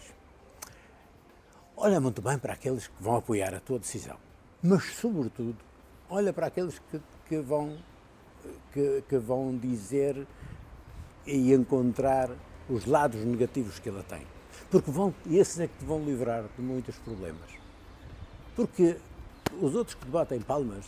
olha 1.77 2.01
muito 2.01 2.21
bem 2.21 2.39
para 2.39 2.53
aqueles 2.53 2.87
que 2.87 3.03
vão 3.03 3.17
apoiar 3.17 3.55
a 3.55 3.61
tua 3.61 3.79
decisão, 3.79 4.17
mas, 4.63 4.85
sobretudo, 4.95 5.57
olha 6.11 6.33
para 6.33 6.49
aqueles 6.49 6.79
que, 6.91 7.01
que 7.29 7.39
vão, 7.39 7.79
que, 8.73 9.03
que 9.09 9.19
vão 9.19 9.57
dizer 9.57 10.27
e 11.27 11.53
encontrar 11.53 12.31
os 12.69 12.85
lados 12.85 13.25
negativos 13.25 13.79
que 13.79 13.89
ela 13.89 14.03
tem. 14.03 14.27
Porque 14.71 14.91
vão, 14.91 15.15
esses 15.31 15.59
é 15.61 15.69
que 15.69 15.79
te 15.79 15.85
vão 15.85 16.05
livrar 16.05 16.45
de 16.57 16.63
muitos 16.63 16.97
problemas. 16.99 17.66
Porque 18.57 18.97
os 19.61 19.75
outros 19.75 19.95
que 19.95 20.07
debatem 20.07 20.41
palmas 20.41 20.87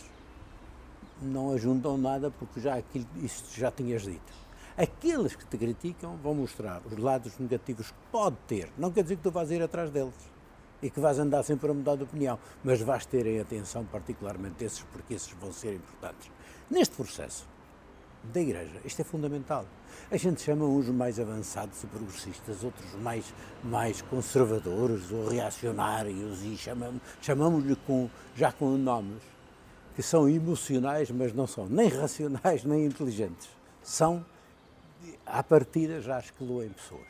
não 1.21 1.53
ajudam 1.53 1.99
nada 1.99 2.31
porque 2.31 2.59
já 2.59 2.75
aquilo, 2.75 3.05
isso 3.21 3.45
já 3.55 3.69
tinhas 3.69 4.01
dito. 4.01 4.33
Aqueles 4.75 5.35
que 5.35 5.45
te 5.45 5.55
criticam 5.55 6.17
vão 6.17 6.33
mostrar 6.33 6.81
os 6.83 6.97
lados 6.97 7.37
negativos 7.37 7.91
que 7.91 7.97
pode 8.11 8.37
ter. 8.47 8.69
Não 8.75 8.91
quer 8.91 9.03
dizer 9.03 9.17
que 9.17 9.23
tu 9.23 9.29
vais 9.29 9.51
ir 9.51 9.61
atrás 9.61 9.91
deles 9.91 10.15
e 10.81 10.89
que 10.89 10.99
vais 10.99 11.19
andar 11.19 11.43
sempre 11.43 11.69
a 11.69 11.73
mudar 11.73 11.95
de 11.95 12.03
opinião, 12.03 12.39
mas 12.63 12.81
vais 12.81 13.05
ter 13.05 13.27
em 13.27 13.39
atenção 13.39 13.85
particularmente 13.85 14.63
esses, 14.63 14.81
porque 14.91 15.13
esses 15.13 15.31
vão 15.33 15.51
ser 15.51 15.75
importantes. 15.75 16.31
Neste 16.71 16.95
processo, 16.95 17.45
da 18.23 18.41
Igreja. 18.41 18.79
Isto 18.85 19.01
é 19.01 19.05
fundamental. 19.05 19.65
A 20.11 20.17
gente 20.17 20.41
chama 20.41 20.65
uns 20.65 20.89
mais 20.89 21.19
avançados 21.19 21.83
e 21.83 21.87
progressistas, 21.87 22.63
outros 22.63 22.93
mais, 23.01 23.33
mais 23.63 24.01
conservadores 24.01 25.11
ou 25.11 25.27
reacionários 25.27 26.43
e 26.43 26.57
chamamos-lhe 26.57 27.01
chamamos 27.21 27.77
com, 27.85 28.09
já 28.35 28.51
com 28.51 28.77
nomes 28.77 29.21
que 29.95 30.03
são 30.03 30.29
emocionais, 30.29 31.11
mas 31.11 31.33
não 31.33 31.45
são 31.45 31.67
nem 31.67 31.89
racionais 31.89 32.63
nem 32.63 32.85
inteligentes. 32.85 33.49
São, 33.83 34.25
à 35.25 35.43
partida, 35.43 36.01
já 36.01 36.19
excluem 36.19 36.69
pessoas. 36.69 37.07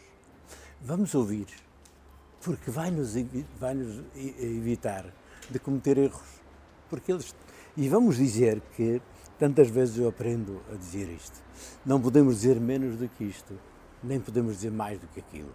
Vamos 0.81 1.13
ouvir, 1.13 1.47
porque 2.41 2.71
vai-nos 2.71 3.13
vai 3.59 3.75
-nos 3.75 4.03
evitar 4.15 5.05
de 5.49 5.59
cometer 5.59 5.97
erros. 5.97 6.39
Porque 6.89 7.11
eles, 7.11 7.35
e 7.77 7.87
vamos 7.87 8.17
dizer 8.17 8.61
que 8.75 9.01
Tantas 9.39 9.69
vezes 9.69 9.97
eu 9.97 10.09
aprendo 10.09 10.61
a 10.71 10.75
dizer 10.75 11.09
isto. 11.09 11.41
Não 11.85 12.01
podemos 12.01 12.41
dizer 12.41 12.59
menos 12.59 12.97
do 12.97 13.07
que 13.07 13.23
isto, 13.23 13.57
nem 14.03 14.19
podemos 14.19 14.55
dizer 14.55 14.69
mais 14.69 14.99
do 14.99 15.07
que 15.07 15.21
aquilo. 15.21 15.53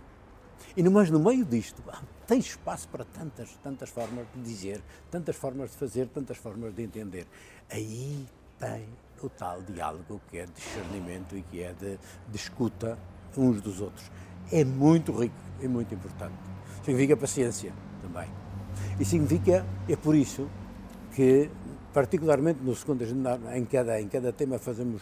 E 0.75 0.83
mas 0.83 1.11
no 1.11 1.21
meio 1.21 1.45
disto 1.45 1.83
tem 2.27 2.39
espaço 2.39 2.89
para 2.89 3.05
tantas, 3.05 3.51
tantas 3.63 3.91
formas 3.91 4.27
de 4.35 4.43
dizer, 4.43 4.83
tantas 5.11 5.37
formas 5.37 5.71
de 5.71 5.77
fazer, 5.77 6.09
tantas 6.09 6.39
formas 6.39 6.75
de 6.75 6.83
entender. 6.83 7.27
Aí 7.71 8.27
tem 8.59 8.89
o 9.23 9.29
tal 9.29 9.63
diálogo 9.63 10.21
que 10.31 10.39
é 10.39 10.47
de 10.47 10.53
discernimento 10.53 11.37
e 11.37 11.43
que 11.43 11.63
é 11.63 11.75
de, 11.75 11.99
de 12.29 12.37
escuta 12.37 12.99
uns 13.37 13.61
dos 13.61 13.83
outros. 13.83 14.11
É 14.51 14.65
muito 14.65 15.13
rico 15.13 15.35
e 15.61 15.69
muito 15.69 15.95
importante. 15.95 16.35
Significa 16.85 17.17
paciência 17.17 17.73
também. 18.01 18.29
E 18.99 19.05
significa, 19.05 19.65
é 19.89 19.95
por 19.97 20.15
isso 20.15 20.49
que 21.15 21.51
particularmente 21.95 22.61
no 22.61 22.75
segundo 22.75 23.05
em 23.55 23.65
cada, 23.65 24.01
em 24.01 24.09
cada 24.09 24.33
tema 24.33 24.59
fazemos 24.59 25.01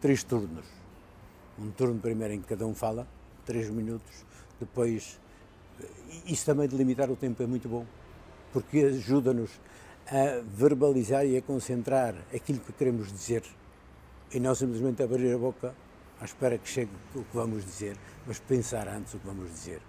três 0.00 0.22
turnos. 0.22 0.64
Um 1.58 1.72
turno 1.72 1.98
primeiro 1.98 2.34
em 2.34 2.40
que 2.40 2.46
cada 2.46 2.64
um 2.64 2.74
fala, 2.74 3.08
três 3.44 3.68
minutos, 3.68 4.24
depois 4.60 5.18
isso 6.24 6.46
também 6.46 6.68
de 6.68 6.76
limitar 6.76 7.10
o 7.10 7.16
tempo 7.16 7.42
é 7.42 7.46
muito 7.46 7.68
bom, 7.68 7.84
porque 8.52 8.78
ajuda-nos 8.78 9.50
a 10.06 10.40
verbalizar 10.46 11.26
e 11.26 11.36
a 11.36 11.42
concentrar 11.42 12.14
aquilo 12.32 12.60
que 12.60 12.72
queremos 12.72 13.12
dizer 13.12 13.42
e 14.32 14.38
não 14.38 14.54
simplesmente 14.54 15.02
abrir 15.02 15.34
a 15.34 15.38
boca 15.38 15.74
à 16.20 16.24
espera 16.24 16.56
que 16.56 16.68
chegue 16.68 16.92
o 17.16 17.24
que 17.24 17.34
vamos 17.34 17.64
dizer, 17.64 17.96
mas 18.26 18.38
pensar 18.38 18.86
antes 18.86 19.12
o 19.14 19.18
que 19.18 19.26
vamos 19.26 19.50
dizer. 19.50 19.80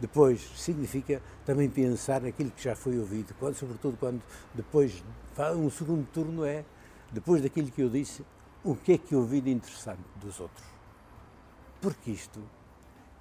Depois, 0.00 0.40
significa 0.56 1.22
também 1.44 1.68
pensar 1.68 2.20
naquilo 2.20 2.50
que 2.50 2.62
já 2.62 2.74
foi 2.74 2.98
ouvido, 2.98 3.34
quando, 3.38 3.54
sobretudo 3.54 3.96
quando 3.98 4.22
depois, 4.54 5.02
um 5.56 5.70
segundo 5.70 6.06
turno 6.12 6.44
é, 6.44 6.64
depois 7.12 7.42
daquilo 7.42 7.70
que 7.70 7.82
eu 7.82 7.88
disse, 7.88 8.24
o 8.64 8.74
que 8.74 8.92
é 8.92 8.98
que 8.98 9.14
eu 9.14 9.20
ouvi 9.20 9.40
de 9.40 9.50
interessante 9.50 10.00
dos 10.16 10.40
outros. 10.40 10.66
Porque 11.80 12.10
isto 12.10 12.40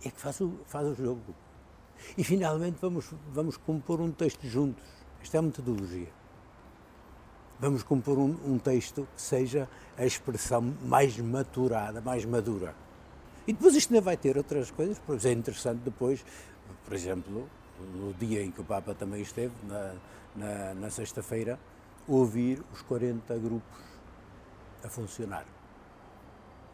é 0.04 0.10
que 0.10 0.20
faz 0.20 0.40
o, 0.42 0.60
faz 0.66 0.88
o 0.88 0.96
jogo. 0.96 1.36
E 2.18 2.24
finalmente 2.24 2.78
vamos, 2.82 3.12
vamos 3.32 3.58
compor 3.58 4.02
um 4.02 4.12
texto 4.12 4.48
juntos. 4.48 4.84
Isto 5.22 5.36
é 5.36 5.40
uma 5.40 5.48
metodologia. 5.48 6.10
Vamos 7.60 7.82
compor 7.82 8.20
um, 8.20 8.36
um 8.46 8.60
texto 8.60 9.08
que 9.16 9.22
seja 9.22 9.68
a 9.98 10.06
expressão 10.06 10.62
mais 10.84 11.18
maturada, 11.18 12.02
mais 12.02 12.24
madura 12.24 12.76
e 13.48 13.54
depois 13.54 13.76
isto 13.76 13.94
ainda 13.94 14.04
vai 14.04 14.18
ter 14.18 14.38
outras 14.38 14.70
coisas, 14.70 15.02
pois 15.06 15.26
é 15.26 15.32
interessante 15.32 15.80
depois, 15.80 16.24
por 16.84 16.94
exemplo, 16.94 17.48
no 17.96 18.14
dia 18.14 18.44
em 18.44 18.52
que 18.52 18.60
o 18.60 18.64
Papa 18.64 18.94
também 18.94 19.22
esteve, 19.22 19.54
na, 19.64 19.96
na, 20.36 20.74
na 20.74 20.90
sexta-feira, 20.90 21.58
ouvir 22.08 22.62
os 22.74 22.82
40 22.82 23.38
grupos 23.38 23.80
a 24.84 24.90
funcionar 24.90 25.46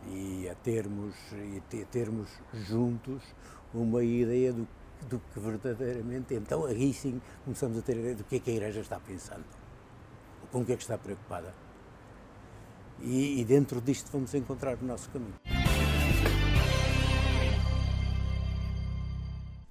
e 0.10 0.50
a 0.50 0.56
termos, 0.56 1.16
e 1.32 1.82
a 1.82 1.86
termos 1.86 2.30
juntos 2.54 3.22
uma 3.74 4.04
ideia 4.04 4.52
do, 4.52 4.68
do 5.08 5.20
que 5.20 5.40
verdadeiramente, 5.40 6.34
então 6.34 6.66
aí 6.66 6.94
sim 6.94 7.22
começamos 7.44 7.78
a 7.78 7.82
ter 7.82 7.94
a 7.94 8.00
ideia 8.00 8.16
do 8.16 8.24
que 8.24 8.36
é 8.38 8.40
que 8.40 8.52
a 8.52 8.54
Igreja 8.54 8.82
está 8.82 9.00
pensando, 9.00 9.46
com 10.52 10.62
o 10.62 10.66
que 10.66 10.74
é 10.74 10.76
que 10.76 10.82
está 10.82 10.98
preocupada. 10.98 11.54
E, 13.00 13.42
e 13.42 13.46
dentro 13.46 13.82
disto 13.82 14.12
vamos 14.12 14.34
encontrar 14.34 14.78
o 14.82 14.86
nosso 14.86 15.10
caminho. 15.10 15.43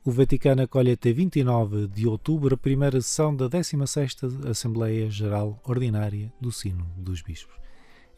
O 0.05 0.11
Vaticano 0.11 0.63
acolhe 0.63 0.91
até 0.91 1.13
29 1.13 1.87
de 1.87 2.09
outubro 2.09 2.57
a 2.57 2.59
primeira 2.59 3.01
sessão 3.01 3.33
da 3.37 3.49
16ª 3.49 4.49
Assembleia 4.49 5.09
Geral 5.09 5.61
Ordinária 5.63 6.33
do 6.41 6.51
Sino 6.51 6.85
dos 6.97 7.23
Bispos. 7.23 7.55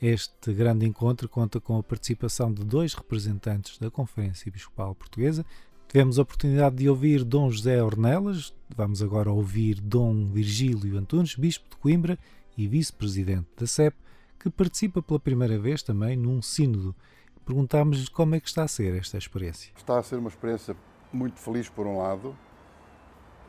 Este 0.01 0.55
grande 0.55 0.87
encontro 0.87 1.29
conta 1.29 1.61
com 1.61 1.77
a 1.77 1.83
participação 1.83 2.51
de 2.51 2.65
dois 2.65 2.95
representantes 2.95 3.77
da 3.77 3.91
Conferência 3.91 4.49
Episcopal 4.49 4.95
Portuguesa. 4.95 5.45
Tivemos 5.87 6.19
a 6.19 6.23
oportunidade 6.23 6.77
de 6.77 6.89
ouvir 6.89 7.23
Dom 7.23 7.51
José 7.51 7.83
Ornelas, 7.83 8.55
vamos 8.75 9.03
agora 9.03 9.31
ouvir 9.31 9.79
Dom 9.79 10.31
Virgílio 10.31 10.97
Antunes, 10.97 11.35
Bispo 11.35 11.69
de 11.69 11.77
Coimbra 11.77 12.19
e 12.57 12.67
Vice-Presidente 12.67 13.49
da 13.59 13.67
CEP, 13.67 13.95
que 14.41 14.49
participa 14.49 15.03
pela 15.03 15.21
primeira 15.21 15.59
vez 15.59 15.83
também 15.83 16.17
num 16.17 16.41
sínodo. 16.41 16.97
Perguntámos-lhe 17.45 18.09
como 18.09 18.35
é 18.37 18.41
que 18.41 18.49
está 18.49 18.63
a 18.63 18.69
ser 18.69 18.95
esta 18.95 19.19
experiência. 19.19 19.71
Está 19.77 19.99
a 19.99 20.03
ser 20.03 20.17
uma 20.17 20.31
experiência 20.31 20.75
muito 21.15 21.39
feliz 21.41 21.69
por 21.69 21.87
um 21.87 21.99
lado. 21.99 22.37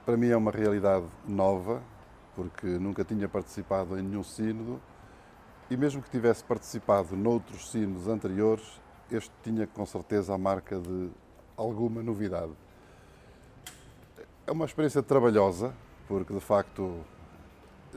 Para 0.05 0.15
mim 0.15 0.29
é 0.29 0.37
uma 0.37 0.51
realidade 0.51 1.05
nova, 1.27 1.81
porque 2.35 2.67
nunca 2.67 3.03
tinha 3.03 3.27
participado 3.27 3.97
em 3.97 4.03
nenhum 4.03 4.23
sínodo 4.23 4.79
e 5.69 5.75
mesmo 5.75 6.01
que 6.01 6.09
tivesse 6.11 6.43
participado 6.43 7.15
noutros 7.15 7.71
sínodos 7.71 8.07
anteriores, 8.07 8.79
este 9.11 9.31
tinha 9.41 9.65
com 9.65 9.83
certeza 9.85 10.33
a 10.33 10.37
marca 10.37 10.79
de 10.79 11.09
alguma 11.57 12.03
novidade. 12.03 12.51
É 14.45 14.51
uma 14.51 14.65
experiência 14.65 15.01
trabalhosa, 15.01 15.73
porque 16.07 16.33
de 16.33 16.39
facto 16.39 17.03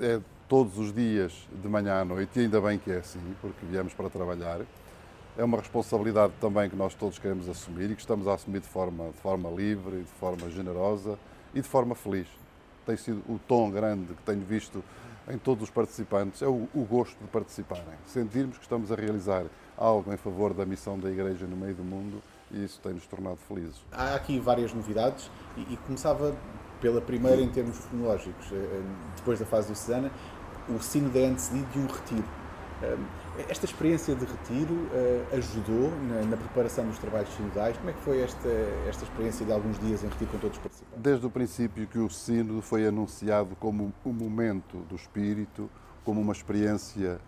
é 0.01 0.19
todos 0.49 0.79
os 0.79 0.95
dias, 0.95 1.47
de 1.53 1.69
manhã 1.69 2.01
à 2.01 2.05
noite, 2.07 2.39
e 2.39 2.45
ainda 2.45 2.59
bem 2.59 2.79
que 2.79 2.91
é 2.91 2.99
assim, 2.99 3.21
porque 3.43 3.67
viemos 3.67 3.93
para 3.93 4.09
trabalhar 4.09 4.63
é 5.39 5.45
uma 5.45 5.59
responsabilidade 5.59 6.33
também 6.41 6.69
que 6.69 6.75
nós 6.75 6.95
todos 6.95 7.17
queremos 7.17 7.49
assumir 7.49 7.93
e 7.93 7.95
que 7.95 8.01
estamos 8.01 8.27
a 8.27 8.35
assumir 8.35 8.59
de 8.59 8.67
forma, 8.67 9.11
de 9.11 9.21
forma 9.21 9.49
livre, 9.49 10.01
de 10.01 10.11
forma 10.19 10.51
generosa 10.51 11.17
e 11.55 11.63
de 11.63 11.69
forma 11.69 11.95
feliz. 11.95 12.27
Tem 12.85 12.97
sido 12.97 13.23
o 13.29 13.39
tom 13.47 13.71
grande 13.71 14.15
que 14.15 14.23
tenho 14.25 14.41
visto 14.41 14.83
em 15.31 15.39
todos 15.39 15.63
os 15.63 15.71
participantes, 15.71 16.43
é 16.43 16.49
o, 16.49 16.69
o 16.75 16.85
gosto 16.85 17.17
de 17.21 17.29
participarem. 17.29 17.85
Sentirmos 18.07 18.57
que 18.57 18.65
estamos 18.65 18.91
a 18.91 18.97
realizar 18.97 19.45
algo 19.77 20.13
em 20.13 20.17
favor 20.17 20.53
da 20.53 20.67
missão 20.67 20.99
da 20.99 21.09
Igreja 21.09 21.47
no 21.47 21.57
meio 21.57 21.75
do 21.75 21.85
mundo 21.85 22.21
e 22.51 22.65
isso 22.65 22.81
tem-nos 22.83 23.07
tornado 23.07 23.37
felizes. 23.47 23.81
Há 23.93 24.17
aqui 24.17 24.41
várias 24.41 24.73
novidades 24.73 25.31
e, 25.57 25.61
e 25.73 25.77
começava 25.87 26.35
pela 26.81 27.01
primeira 27.01 27.41
em 27.41 27.49
termos 27.49 27.79
cronológicos. 27.79 28.51
Eh, 28.51 28.57
eh, 28.57 28.83
depois 29.17 29.39
da 29.39 29.47
fase 29.47 29.67
diocesana, 29.67 30.11
o 30.69 30.81
sino 30.81 31.17
é 31.17 31.27
antecedido 31.27 31.71
de 31.71 31.79
um 31.79 31.87
retiro. 31.87 32.25
Esta 33.49 33.67
experiência 33.67 34.15
de 34.17 34.25
retiro 34.25 34.75
uh, 34.75 35.37
ajudou 35.37 35.91
na, 36.09 36.23
na, 36.23 36.37
preparação 36.37 36.87
dos 36.87 36.99
trabalhos 36.99 37.29
sinodais? 37.35 37.77
Como 37.77 37.91
é 37.91 37.93
que 37.93 38.01
foi 38.01 38.21
esta, 38.21 38.49
esta 38.89 39.05
experiência 39.05 39.47
de 39.47 39.53
alguns 39.53 39.79
dias 39.79 40.03
em 40.03 40.09
retiro 40.09 40.31
com 40.33 40.39
todos 40.39 40.57
os 40.57 40.63
participantes? 40.63 41.03
Desde 41.03 41.27
o 41.27 41.31
princípio 41.31 41.87
que 41.87 41.99
o 41.99 42.11
sínodo 42.11 42.61
foi 42.61 42.87
anunciado 42.87 43.55
como 43.57 43.93
um 44.05 44.13
momento 44.13 44.79
do 44.89 44.97
espírito, 44.97 45.71
como 46.05 46.21
uma 46.21 46.33
experiência 46.33 47.21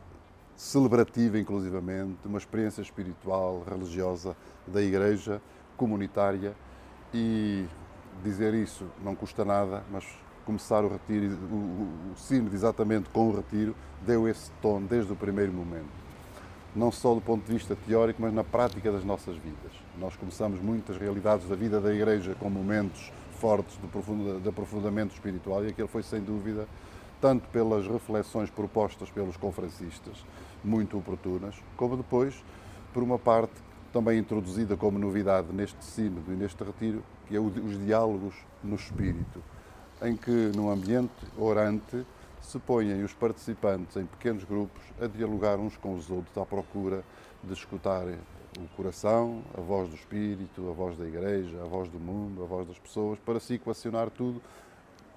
celebrativa 0.57 1.39
inclusivamente, 1.39 2.19
uma 2.27 2.39
experiência 2.39 2.83
espiritual, 2.83 3.65
religiosa 3.69 4.37
da 4.67 4.83
Igreja 4.83 5.41
comunitária 5.77 6.55
e 7.15 7.67
dizer 8.23 8.53
isso 8.53 8.85
não 9.03 9.15
custa 9.15 9.45
nada, 9.45 9.83
mas 9.91 10.05
começar 10.51 10.85
o 10.85 10.89
retiro, 10.89 11.37
o, 11.51 11.55
o, 11.55 12.13
o 12.13 12.17
sínodo 12.17 12.55
exatamente 12.55 13.09
com 13.11 13.29
o 13.29 13.37
retiro, 13.37 13.75
deu 14.05 14.29
esse 14.29 14.51
tom 14.61 14.83
desde 14.83 15.13
o 15.13 15.17
primeiro 15.17 15.53
momento 15.53 16.01
não 16.75 16.93
só 16.93 17.15
do 17.15 17.21
ponto 17.21 17.45
de 17.45 17.53
vista 17.53 17.77
teórico, 17.87 18.23
mas 18.23 18.33
na 18.33 18.45
prática 18.45 18.93
das 18.93 19.05
nossas 19.05 19.37
vidas. 19.37 19.73
Nós 19.99 20.15
começamos 20.17 20.61
muitas 20.61 20.97
realidades 20.97 21.49
da 21.49 21.57
vida 21.57 21.81
da 21.81 21.93
Igreja 21.93 22.35
com 22.39 22.49
momentos 22.49 23.13
fortes 23.41 23.77
de, 24.43 24.49
aprofundamento 24.49 25.13
espiritual 25.13 25.65
e 25.65 25.69
aquele 25.69 25.89
foi, 25.89 26.03
sem 26.03 26.21
dúvida, 26.21 26.69
tanto 27.21 27.49
pelas 27.49 27.87
reflexões 27.87 28.51
propostas 28.51 29.11
pelos 29.11 29.37
conferencistas, 29.37 30.25
muito 30.63 30.97
oportunas, 30.97 31.57
como 31.77 31.97
depois, 31.97 32.43
por 32.93 33.03
uma 33.03 33.19
parte 33.19 33.55
também 33.93 34.19
introduzida 34.19 34.77
como 34.77 34.99
novidade 34.99 35.49
neste 35.53 35.85
sínodo 35.85 36.33
e 36.33 36.37
neste 36.37 36.63
retiro, 36.63 37.03
que 37.27 37.35
é 37.35 37.41
os 37.41 37.85
diálogos 37.85 38.35
no 38.63 38.77
espírito, 38.77 39.43
em 40.03 40.17
que, 40.17 40.51
num 40.55 40.71
ambiente 40.71 41.13
orante, 41.39 42.07
se 42.41 42.59
põem 42.59 43.03
os 43.05 43.13
participantes 43.13 43.97
em 43.97 44.07
pequenos 44.07 44.45
grupos 44.45 44.83
a 45.01 45.07
dialogar 45.07 45.59
uns 45.59 45.77
com 45.77 45.95
os 45.95 46.11
outros 46.11 46.37
à 46.37 46.45
procura 46.45 47.05
de 47.45 47.53
escutar 47.53 48.07
o 48.07 48.77
coração, 48.77 49.43
a 49.57 49.61
voz 49.61 49.89
do 49.89 49.95
Espírito, 49.95 50.69
a 50.69 50.73
voz 50.73 50.97
da 50.97 51.07
Igreja, 51.07 51.63
a 51.63 51.67
voz 51.67 51.89
do 51.89 51.99
mundo, 51.99 52.43
a 52.43 52.47
voz 52.47 52.67
das 52.67 52.79
pessoas, 52.79 53.19
para 53.19 53.39
se 53.39 53.55
equacionar 53.55 54.11
tudo 54.11 54.41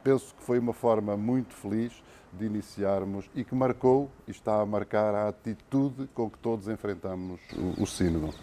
penso 0.03 0.35
que 0.35 0.43
foi 0.43 0.59
uma 0.59 0.73
forma 0.73 1.15
muito 1.15 1.53
feliz 1.53 1.93
de 2.31 2.45
iniciarmos 2.45 3.29
e 3.33 3.43
que 3.43 3.55
marcou 3.55 4.11
e 4.27 4.31
está 4.31 4.59
a 4.59 4.65
marcar 4.65 5.15
a 5.15 5.29
atitude 5.29 6.07
com 6.13 6.29
que 6.29 6.37
todos 6.39 6.67
enfrentamos 6.67 7.39
o, 7.55 7.83
o 7.83 7.87
Sínodo. 7.87 8.33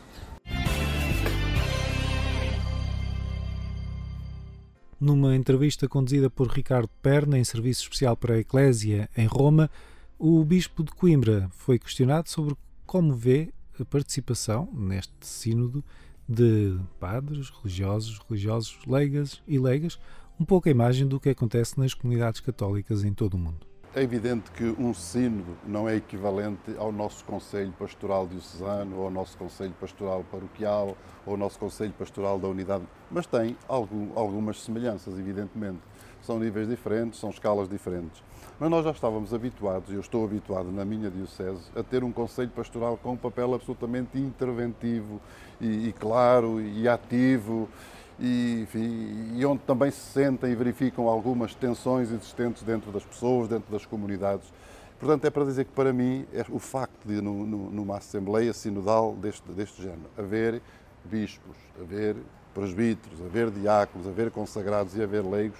Numa 5.00 5.34
entrevista 5.34 5.88
conduzida 5.88 6.28
por 6.28 6.48
Ricardo 6.48 6.90
Perna 7.00 7.38
em 7.38 7.44
serviço 7.44 7.84
especial 7.84 8.14
para 8.14 8.34
a 8.34 8.38
Eclésia 8.38 9.08
em 9.16 9.26
Roma, 9.26 9.70
o 10.18 10.44
Bispo 10.44 10.84
de 10.84 10.92
Coimbra 10.92 11.48
foi 11.52 11.78
questionado 11.78 12.28
sobre 12.28 12.54
como 12.84 13.14
vê 13.14 13.50
a 13.80 13.84
participação 13.86 14.68
neste 14.74 15.14
sínodo 15.22 15.82
de 16.28 16.78
padres, 16.98 17.48
religiosos, 17.48 18.20
religiosos, 18.28 18.78
leigas 18.86 19.42
e 19.48 19.58
leigas, 19.58 19.98
um 20.38 20.44
pouco 20.44 20.68
a 20.68 20.70
imagem 20.70 21.08
do 21.08 21.18
que 21.18 21.30
acontece 21.30 21.80
nas 21.80 21.94
comunidades 21.94 22.40
católicas 22.40 23.02
em 23.02 23.14
todo 23.14 23.34
o 23.34 23.38
mundo. 23.38 23.69
É 23.92 24.04
evidente 24.04 24.52
que 24.52 24.62
um 24.78 24.94
sínodo 24.94 25.56
não 25.66 25.88
é 25.88 25.96
equivalente 25.96 26.76
ao 26.78 26.92
nosso 26.92 27.24
Conselho 27.24 27.72
Pastoral 27.76 28.24
Diocesano, 28.24 28.98
ou 28.98 29.06
ao 29.06 29.10
nosso 29.10 29.36
Conselho 29.36 29.74
Pastoral 29.80 30.24
Paroquial, 30.30 30.96
ou 31.26 31.32
ao 31.32 31.36
nosso 31.36 31.58
Conselho 31.58 31.92
Pastoral 31.98 32.38
da 32.38 32.46
Unidade, 32.46 32.84
mas 33.10 33.26
tem 33.26 33.56
algum, 33.66 34.16
algumas 34.16 34.62
semelhanças, 34.62 35.18
evidentemente. 35.18 35.80
São 36.22 36.38
níveis 36.38 36.68
diferentes, 36.68 37.18
são 37.18 37.30
escalas 37.30 37.68
diferentes. 37.68 38.22
Mas 38.60 38.70
nós 38.70 38.84
já 38.84 38.92
estávamos 38.92 39.34
habituados, 39.34 39.90
e 39.90 39.94
eu 39.94 40.00
estou 40.00 40.24
habituado 40.24 40.70
na 40.70 40.84
minha 40.84 41.10
Diocese, 41.10 41.68
a 41.74 41.82
ter 41.82 42.04
um 42.04 42.12
Conselho 42.12 42.50
Pastoral 42.50 42.96
com 42.96 43.14
um 43.14 43.16
papel 43.16 43.54
absolutamente 43.54 44.16
interventivo 44.16 45.20
e, 45.60 45.88
e 45.88 45.92
claro 45.94 46.60
e 46.60 46.88
ativo 46.88 47.68
e, 48.20 48.60
enfim, 48.62 49.32
e 49.34 49.44
onde 49.46 49.62
também 49.62 49.90
se 49.90 50.12
sentem 50.12 50.52
e 50.52 50.54
verificam 50.54 51.08
algumas 51.08 51.54
tensões 51.54 52.12
existentes 52.12 52.62
dentro 52.62 52.92
das 52.92 53.04
pessoas, 53.04 53.48
dentro 53.48 53.72
das 53.72 53.86
comunidades. 53.86 54.52
Portanto, 54.98 55.24
é 55.24 55.30
para 55.30 55.46
dizer 55.46 55.64
que 55.64 55.72
para 55.72 55.92
mim 55.94 56.26
é 56.30 56.44
o 56.50 56.58
facto 56.58 57.06
de, 57.06 57.22
no, 57.22 57.46
no, 57.46 57.70
numa 57.70 57.96
Assembleia 57.96 58.52
Sinodal 58.52 59.14
deste, 59.14 59.50
deste 59.52 59.80
género, 59.80 60.10
haver 60.18 60.60
bispos, 61.02 61.56
haver 61.80 62.16
presbíteros, 62.52 63.18
haver 63.22 63.50
diáconos, 63.50 64.06
haver 64.06 64.30
consagrados 64.30 64.94
e 64.94 65.02
haver 65.02 65.24
leigos, 65.24 65.58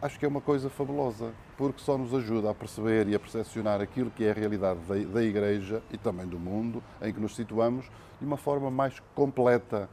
acho 0.00 0.18
que 0.18 0.24
é 0.24 0.28
uma 0.28 0.40
coisa 0.40 0.70
fabulosa, 0.70 1.32
porque 1.58 1.82
só 1.82 1.98
nos 1.98 2.14
ajuda 2.14 2.50
a 2.50 2.54
perceber 2.54 3.06
e 3.08 3.14
a 3.14 3.18
percepcionar 3.18 3.82
aquilo 3.82 4.10
que 4.10 4.24
é 4.24 4.30
a 4.30 4.34
realidade 4.34 4.80
da, 4.88 4.94
da 4.94 5.22
Igreja 5.22 5.82
e 5.92 5.98
também 5.98 6.26
do 6.26 6.38
mundo 6.38 6.82
em 7.02 7.12
que 7.12 7.20
nos 7.20 7.34
situamos 7.36 7.84
de 8.18 8.26
uma 8.26 8.38
forma 8.38 8.70
mais 8.70 8.98
completa 9.14 9.90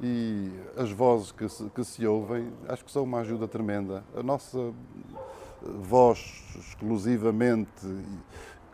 e 0.00 0.50
as 0.76 0.90
vozes 0.90 1.32
que 1.32 1.48
se, 1.48 1.64
que 1.70 1.84
se 1.84 2.06
ouvem 2.06 2.52
acho 2.68 2.84
que 2.84 2.90
são 2.90 3.02
uma 3.04 3.20
ajuda 3.20 3.48
tremenda. 3.48 4.04
A 4.16 4.22
nossa 4.22 4.72
voz 5.62 6.44
exclusivamente 6.56 7.86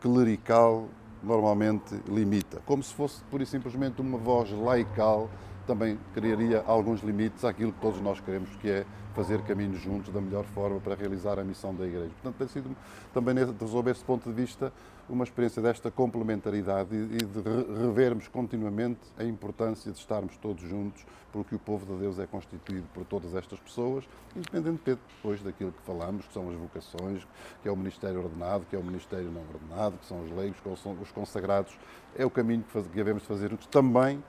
clerical 0.01 0.89
normalmente 1.23 1.95
limita, 2.07 2.61
como 2.67 2.83
se 2.83 2.93
fosse 2.93 3.23
pura 3.25 3.43
e 3.43 3.47
simplesmente 3.47 4.01
uma 4.01 4.19
voz 4.19 4.51
laical 4.53 5.31
também 5.67 5.99
criaria 6.13 6.63
alguns 6.67 7.03
limites 7.03 7.45
àquilo 7.45 7.73
que 7.73 7.81
todos 7.81 8.01
nós 8.01 8.21
queremos, 8.21 8.51
que 8.57 8.69
é 8.71 8.87
fazer 9.15 9.41
caminhos 9.43 9.81
juntos 9.81 10.13
da 10.13 10.21
melhor 10.21 10.45
forma 10.45 10.81
para 10.81 10.95
realizar 10.95 11.39
a 11.39 11.45
missão 11.45 11.75
da 11.75 11.87
Igreja. 11.87 12.11
Portanto, 12.21 12.37
tem 12.37 12.49
sido 12.49 12.77
também, 13.13 13.35
resolver 13.35 13.93
esse 13.93 14.05
ponto 14.05 14.29
de 14.29 14.35
vista, 14.35 14.73
uma 15.09 15.25
experiência 15.25 15.61
desta 15.61 15.91
complementaridade 15.91 16.95
e 16.95 17.19
de 17.19 17.83
revermos 17.83 18.29
continuamente 18.29 19.01
a 19.19 19.25
importância 19.25 19.93
de 19.93 19.99
estarmos 19.99 20.37
todos 20.39 20.63
juntos, 20.63 21.05
porque 21.33 21.55
o 21.55 21.59
povo 21.59 21.85
de 21.93 22.01
Deus 22.01 22.19
é 22.19 22.27
constituído 22.27 22.87
por 22.95 23.05
todas 23.05 23.35
estas 23.35 23.59
pessoas, 23.59 24.05
independentemente 24.35 25.01
depois 25.17 25.43
daquilo 25.43 25.73
que 25.73 25.83
falamos, 25.83 26.27
que 26.27 26.33
são 26.33 26.49
as 26.49 26.57
vocações, 26.57 27.27
que 27.63 27.69
é 27.69 27.73
o 27.73 27.77
ministério 27.77 28.23
ordenado, 28.23 28.65
que 28.69 28.77
é 28.77 28.79
o 28.79 28.85
ministério 28.85 29.31
não 29.31 29.43
ordenado, 29.43 29.99
que 29.99 30.07
são 30.07 30.23
os 30.23 30.31
leigos, 30.31 30.59
que 30.61 30.77
são 30.77 30.97
os 31.01 31.13
consagrados. 31.13 31.77
É 32.17 32.25
o 32.25 32.31
caminho 32.31 32.63
que, 32.63 32.71
faz, 32.71 32.87
que 32.87 32.95
devemos 32.95 33.25
fazer 33.25 33.55
também 33.71 34.23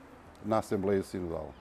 na 0.44 0.58
Assembleia 0.58 1.02
Sinodal 1.02 1.52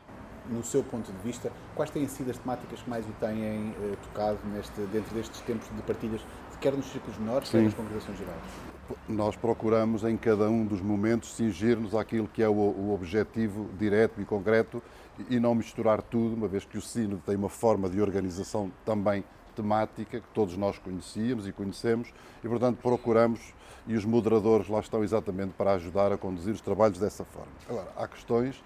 no 0.49 0.63
seu 0.63 0.83
ponto 0.83 1.11
de 1.11 1.17
vista, 1.23 1.51
quais 1.73 1.89
têm 1.89 2.07
sido 2.07 2.29
as 2.29 2.37
temáticas 2.37 2.79
que 2.79 2.87
mais 2.87 3.03
o 3.03 3.11
têm 3.13 3.73
eh, 3.81 3.95
tocado 4.03 4.37
neste, 4.53 4.79
dentro 4.91 5.15
destes 5.15 5.41
tempos 5.41 5.67
de 5.75 5.81
partilhas, 5.81 6.21
quer 6.61 6.73
nos 6.73 6.85
círculos 6.85 7.17
menores, 7.17 7.49
quer 7.49 7.63
nas 7.63 7.73
congregações 7.73 8.17
gerais? 8.17 8.74
Nós 9.07 9.35
procuramos 9.35 10.03
em 10.03 10.15
cada 10.15 10.49
um 10.49 10.65
dos 10.65 10.81
momentos 10.81 11.35
cingir-nos 11.35 11.95
àquilo 11.95 12.27
que 12.27 12.43
é 12.43 12.49
o, 12.49 12.53
o 12.53 12.93
objetivo 12.93 13.69
direto 13.77 14.21
e 14.21 14.25
concreto 14.25 14.81
e 15.29 15.39
não 15.39 15.55
misturar 15.55 16.01
tudo, 16.01 16.35
uma 16.35 16.47
vez 16.47 16.65
que 16.65 16.77
o 16.77 16.81
Sínodo 16.81 17.21
tem 17.25 17.35
uma 17.35 17.49
forma 17.49 17.89
de 17.89 18.01
organização 18.01 18.71
também 18.85 19.23
temática 19.55 20.19
que 20.19 20.27
todos 20.33 20.57
nós 20.57 20.77
conhecíamos 20.77 21.47
e 21.47 21.51
conhecemos 21.51 22.13
e, 22.43 22.47
portanto, 22.47 22.77
procuramos 22.81 23.53
e 23.87 23.95
os 23.95 24.03
moderadores 24.03 24.67
lá 24.67 24.79
estão 24.79 25.03
exatamente 25.03 25.53
para 25.53 25.73
ajudar 25.73 26.11
a 26.11 26.17
conduzir 26.17 26.53
os 26.53 26.61
trabalhos 26.61 26.99
dessa 26.99 27.23
forma. 27.23 27.51
Agora, 27.69 27.87
há 27.95 28.07
questões 28.07 28.61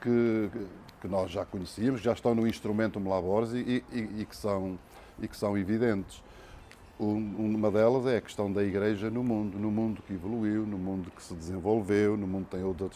que, 0.00 0.50
que 1.00 1.08
nós 1.08 1.30
já 1.30 1.44
conhecíamos, 1.44 2.00
já 2.00 2.12
estão 2.12 2.34
no 2.34 2.46
instrumento 2.46 3.02
Labores 3.02 3.52
e, 3.52 3.84
e, 3.90 4.20
e, 4.20 4.26
que 4.26 4.36
são, 4.36 4.78
e 5.20 5.26
que 5.26 5.36
são 5.36 5.56
evidentes. 5.56 6.22
Uma 6.96 7.72
delas 7.72 8.06
é 8.06 8.18
a 8.18 8.20
questão 8.20 8.52
da 8.52 8.62
Igreja 8.62 9.10
no 9.10 9.24
mundo, 9.24 9.58
no 9.58 9.68
mundo 9.68 10.00
que 10.06 10.12
evoluiu, 10.12 10.64
no 10.64 10.78
mundo 10.78 11.10
que 11.10 11.20
se 11.20 11.34
desenvolveu, 11.34 12.16
no 12.16 12.24
mundo 12.24 12.44
que 12.44 12.52
tem 12.52 12.64
outras, 12.64 12.92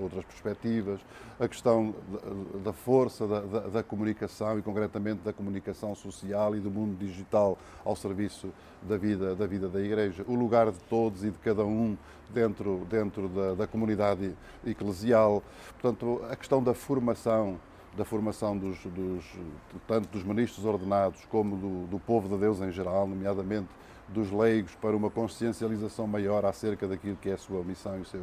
outras 0.00 0.24
perspectivas, 0.24 1.00
a 1.38 1.46
questão 1.46 1.94
da 2.64 2.72
força 2.72 3.26
da, 3.26 3.40
da, 3.40 3.60
da, 3.68 3.82
comunicação 3.82 4.58
e, 4.58 4.62
concretamente, 4.62 5.20
da 5.22 5.34
comunicação 5.34 5.94
social 5.94 6.56
e 6.56 6.60
do 6.60 6.70
mundo 6.70 6.96
digital 6.96 7.58
ao 7.84 7.94
serviço 7.94 8.48
da 8.80 8.96
vida 8.96 9.34
da, 9.34 9.46
vida 9.46 9.68
da 9.68 9.82
Igreja, 9.82 10.24
o 10.26 10.34
lugar 10.34 10.70
de 10.70 10.78
todos 10.88 11.22
e 11.22 11.30
de 11.30 11.38
cada 11.38 11.62
um 11.62 11.94
dentro, 12.30 12.86
dentro 12.88 13.28
da, 13.28 13.52
da 13.52 13.66
comunidade 13.66 14.34
eclesial. 14.66 15.42
Portanto, 15.78 16.24
a 16.30 16.36
questão 16.36 16.62
da 16.62 16.72
formação 16.72 17.60
da 17.96 18.04
formação 18.04 18.56
dos, 18.56 18.78
dos, 18.84 19.24
tanto 19.86 20.08
dos 20.08 20.24
ministros 20.24 20.64
ordenados 20.64 21.24
como 21.26 21.56
do, 21.56 21.86
do 21.86 21.98
povo 21.98 22.28
de 22.28 22.40
Deus 22.40 22.60
em 22.60 22.72
geral, 22.72 23.06
nomeadamente 23.06 23.68
dos 24.08 24.30
leigos, 24.30 24.74
para 24.74 24.96
uma 24.96 25.10
consciencialização 25.10 26.06
maior 26.06 26.44
acerca 26.44 26.86
daquilo 26.86 27.16
que 27.16 27.30
é 27.30 27.34
a 27.34 27.38
sua 27.38 27.62
missão 27.62 27.98
e 27.98 28.00
o 28.00 28.04
seu, 28.04 28.20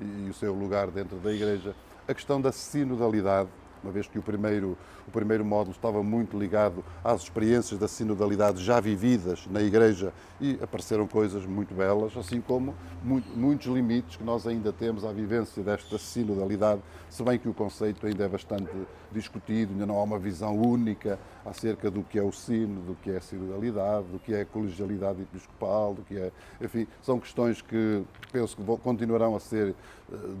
e 0.00 0.28
o 0.28 0.34
seu 0.34 0.54
lugar 0.54 0.90
dentro 0.90 1.16
da 1.18 1.32
Igreja. 1.32 1.74
A 2.08 2.14
questão 2.14 2.40
da 2.40 2.52
sinodalidade, 2.52 3.48
uma 3.82 3.92
vez 3.92 4.06
que 4.06 4.18
o 4.18 4.22
primeiro, 4.22 4.76
o 5.06 5.10
primeiro 5.10 5.44
módulo 5.44 5.74
estava 5.74 6.02
muito 6.02 6.38
ligado 6.38 6.84
às 7.02 7.22
experiências 7.22 7.78
da 7.78 7.88
sinodalidade 7.88 8.62
já 8.62 8.80
vividas 8.80 9.46
na 9.50 9.60
Igreja 9.62 10.12
e 10.40 10.58
apareceram 10.62 11.06
coisas 11.06 11.44
muito 11.44 11.74
belas, 11.74 12.16
assim 12.16 12.40
como 12.40 12.74
muitos 13.02 13.66
limites 13.66 14.16
que 14.16 14.24
nós 14.24 14.46
ainda 14.46 14.72
temos 14.72 15.04
à 15.04 15.12
vivência 15.12 15.62
desta 15.62 15.98
sinodalidade, 15.98 16.80
se 17.08 17.22
bem 17.22 17.38
que 17.38 17.48
o 17.48 17.54
conceito 17.54 18.06
ainda 18.06 18.24
é 18.24 18.28
bastante 18.28 18.70
discutido, 19.12 19.72
ainda 19.72 19.86
não 19.86 19.98
há 19.98 20.02
uma 20.02 20.18
visão 20.18 20.56
única 20.56 21.18
acerca 21.44 21.90
do 21.90 22.02
que 22.02 22.18
é 22.18 22.22
o 22.22 22.32
sino, 22.32 22.80
do 22.82 22.94
que 22.94 23.10
é 23.10 23.16
a 23.16 23.20
sinodalidade, 23.20 24.06
do 24.08 24.18
que 24.18 24.34
é 24.34 24.42
a 24.42 24.46
colegialidade 24.46 25.22
episcopal, 25.22 25.94
do 25.94 26.02
que 26.02 26.16
é, 26.16 26.30
enfim, 26.60 26.86
são 27.02 27.18
questões 27.18 27.60
que 27.60 28.02
penso 28.32 28.56
que 28.56 28.62
continuarão 28.78 29.34
a 29.34 29.40
ser 29.40 29.74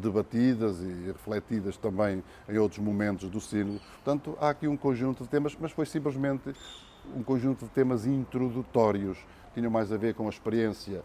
debatidas 0.00 0.80
e 0.80 1.06
refletidas 1.06 1.76
também 1.76 2.22
em 2.48 2.58
outros 2.58 2.80
momentos 2.80 3.28
do 3.28 3.40
sino. 3.40 3.80
Portanto, 4.02 4.36
há 4.40 4.50
aqui 4.50 4.66
um 4.66 4.76
conjunto 4.76 5.24
de 5.24 5.28
temas, 5.28 5.56
mas 5.58 5.72
foi 5.72 5.86
simplesmente 5.86 6.54
um 7.16 7.22
conjunto 7.22 7.64
de 7.64 7.70
temas 7.70 8.06
introdutórios, 8.06 9.18
tinham 9.54 9.70
mais 9.70 9.92
a 9.92 9.96
ver 9.96 10.14
com 10.14 10.26
a 10.26 10.30
experiência 10.30 11.02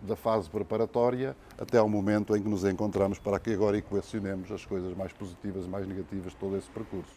da 0.00 0.16
fase 0.16 0.48
preparatória 0.48 1.36
até 1.58 1.78
ao 1.78 1.88
momento 1.88 2.34
em 2.34 2.42
que 2.42 2.48
nos 2.48 2.64
encontramos 2.64 3.18
para 3.18 3.38
que 3.38 3.52
agora 3.52 3.76
equacionemos 3.76 4.50
as 4.50 4.64
coisas 4.64 4.96
mais 4.96 5.12
positivas 5.12 5.66
e 5.66 5.68
mais 5.68 5.86
negativas 5.86 6.32
de 6.32 6.38
todo 6.38 6.56
esse 6.56 6.70
percurso. 6.70 7.12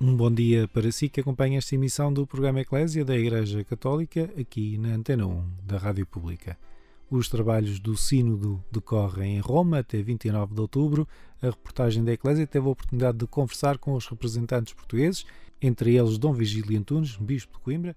Um 0.00 0.14
bom 0.14 0.30
dia 0.30 0.68
para 0.68 0.92
si 0.92 1.08
que 1.08 1.18
acompanha 1.18 1.58
esta 1.58 1.74
emissão 1.74 2.12
do 2.12 2.24
programa 2.24 2.60
Eclésia 2.60 3.04
da 3.04 3.18
Igreja 3.18 3.64
Católica 3.64 4.30
aqui 4.40 4.78
na 4.78 4.90
Antena 4.90 5.26
1 5.26 5.50
da 5.64 5.76
Rádio 5.76 6.06
Pública. 6.06 6.56
Os 7.10 7.28
trabalhos 7.28 7.80
do 7.80 7.96
Sínodo 7.96 8.62
decorrem 8.70 9.38
em 9.38 9.40
Roma 9.40 9.80
até 9.80 10.00
29 10.00 10.54
de 10.54 10.60
outubro. 10.60 11.08
A 11.42 11.46
reportagem 11.46 12.04
da 12.04 12.12
Eclésia 12.12 12.46
teve 12.46 12.64
a 12.68 12.70
oportunidade 12.70 13.18
de 13.18 13.26
conversar 13.26 13.76
com 13.78 13.92
os 13.94 14.06
representantes 14.06 14.72
portugueses, 14.72 15.26
entre 15.60 15.96
eles 15.96 16.16
Dom 16.16 16.32
Vigílio 16.32 16.78
Antunes, 16.78 17.16
Bispo 17.16 17.58
de 17.58 17.64
Coimbra. 17.64 17.96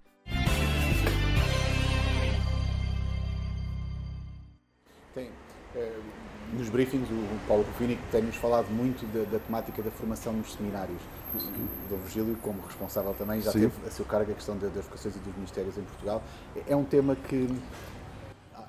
Nos 6.53 6.69
briefings, 6.69 7.09
o 7.09 7.47
Paulo 7.47 7.63
Rufini 7.63 7.97
tem-nos 8.11 8.35
falado 8.35 8.69
muito 8.69 9.05
da, 9.13 9.29
da, 9.31 9.39
temática 9.39 9.81
da 9.81 9.91
formação 9.91 10.33
nos 10.33 10.53
seminários. 10.53 11.01
O 11.33 11.89
Dom 11.89 11.97
Virgílio, 11.97 12.37
como 12.41 12.61
responsável 12.61 13.13
também, 13.13 13.41
já 13.41 13.51
Sim. 13.51 13.61
teve 13.61 13.87
a 13.87 13.91
seu 13.91 14.05
cargo 14.05 14.31
a 14.31 14.35
questão 14.35 14.57
das 14.57 14.71
vocações 14.73 15.15
e 15.15 15.19
dos 15.19 15.35
ministérios 15.35 15.77
em 15.77 15.83
Portugal. 15.83 16.21
É 16.67 16.75
um 16.75 16.83
tema 16.83 17.15
que 17.15 17.47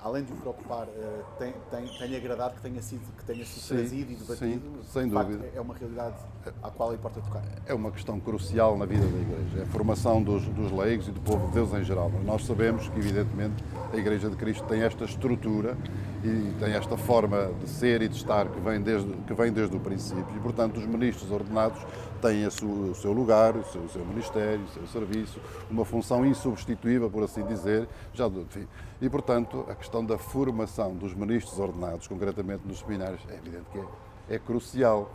além 0.03 0.23
de 0.23 0.33
o 0.33 0.35
preocupar, 0.35 0.85
uh, 0.87 1.23
tem, 1.39 1.53
tem, 1.71 1.87
tem 1.87 2.15
agradado 2.15 2.55
que 2.55 2.61
tenha 2.61 2.81
sido, 2.81 3.01
que 3.17 3.23
tenha 3.23 3.45
sido 3.45 3.61
sim, 3.61 3.75
trazido 3.75 4.11
e 4.11 4.15
debatido? 4.15 4.83
Sim, 4.83 4.91
sem 4.91 5.07
dúvida. 5.07 5.43
Facto, 5.43 5.57
é 5.57 5.61
uma 5.61 5.73
realidade 5.73 6.15
à 6.61 6.69
qual 6.69 6.93
importa 6.93 7.21
tocar. 7.21 7.43
É 7.65 7.73
uma 7.73 7.91
questão 7.91 8.19
crucial 8.19 8.77
na 8.77 8.85
vida 8.85 9.05
da 9.05 9.17
Igreja. 9.17 9.59
É 9.59 9.61
a 9.63 9.65
formação 9.65 10.21
dos, 10.21 10.43
dos 10.49 10.71
leigos 10.71 11.07
e 11.07 11.11
do 11.11 11.21
povo 11.21 11.47
de 11.47 11.53
Deus 11.53 11.73
em 11.73 11.83
geral. 11.83 12.11
Nós 12.25 12.45
sabemos 12.45 12.87
que, 12.89 12.99
evidentemente, 12.99 13.63
a 13.91 13.97
Igreja 13.97 14.29
de 14.29 14.35
Cristo 14.35 14.63
tem 14.65 14.81
esta 14.81 15.05
estrutura 15.05 15.77
e 16.23 16.53
tem 16.59 16.73
esta 16.73 16.97
forma 16.97 17.51
de 17.59 17.69
ser 17.69 18.01
e 18.01 18.07
de 18.07 18.15
estar 18.15 18.47
que 18.47 18.59
vem 18.59 18.81
desde, 18.81 19.11
que 19.11 19.33
vem 19.33 19.51
desde 19.51 19.75
o 19.75 19.79
princípio. 19.79 20.25
E, 20.35 20.39
portanto, 20.39 20.77
os 20.77 20.85
ministros 20.85 21.31
ordenados 21.31 21.79
têm 22.21 22.49
sua, 22.49 22.91
o 22.91 22.95
seu 22.95 23.11
lugar, 23.11 23.55
o 23.55 23.63
seu, 23.65 23.81
o 23.81 23.89
seu, 23.89 24.05
ministério, 24.05 24.63
o 24.63 24.67
seu 24.69 24.87
serviço, 24.87 25.39
uma 25.69 25.83
função 25.83 26.25
insubstituível, 26.25 27.09
por 27.09 27.23
assim 27.23 27.45
dizer. 27.45 27.87
Já, 28.13 28.27
enfim. 28.27 28.67
E, 29.01 29.09
portanto, 29.09 29.65
a 29.69 29.75
questão 29.75 30.05
da 30.05 30.17
formação 30.17 30.95
dos 30.95 31.13
ministros 31.13 31.59
ordenados, 31.59 32.07
concretamente 32.07 32.65
nos 32.65 32.79
seminários, 32.79 33.21
é 33.29 33.35
evidente 33.35 33.65
que 33.71 33.79
é, 33.79 34.35
é 34.35 34.39
crucial. 34.39 35.11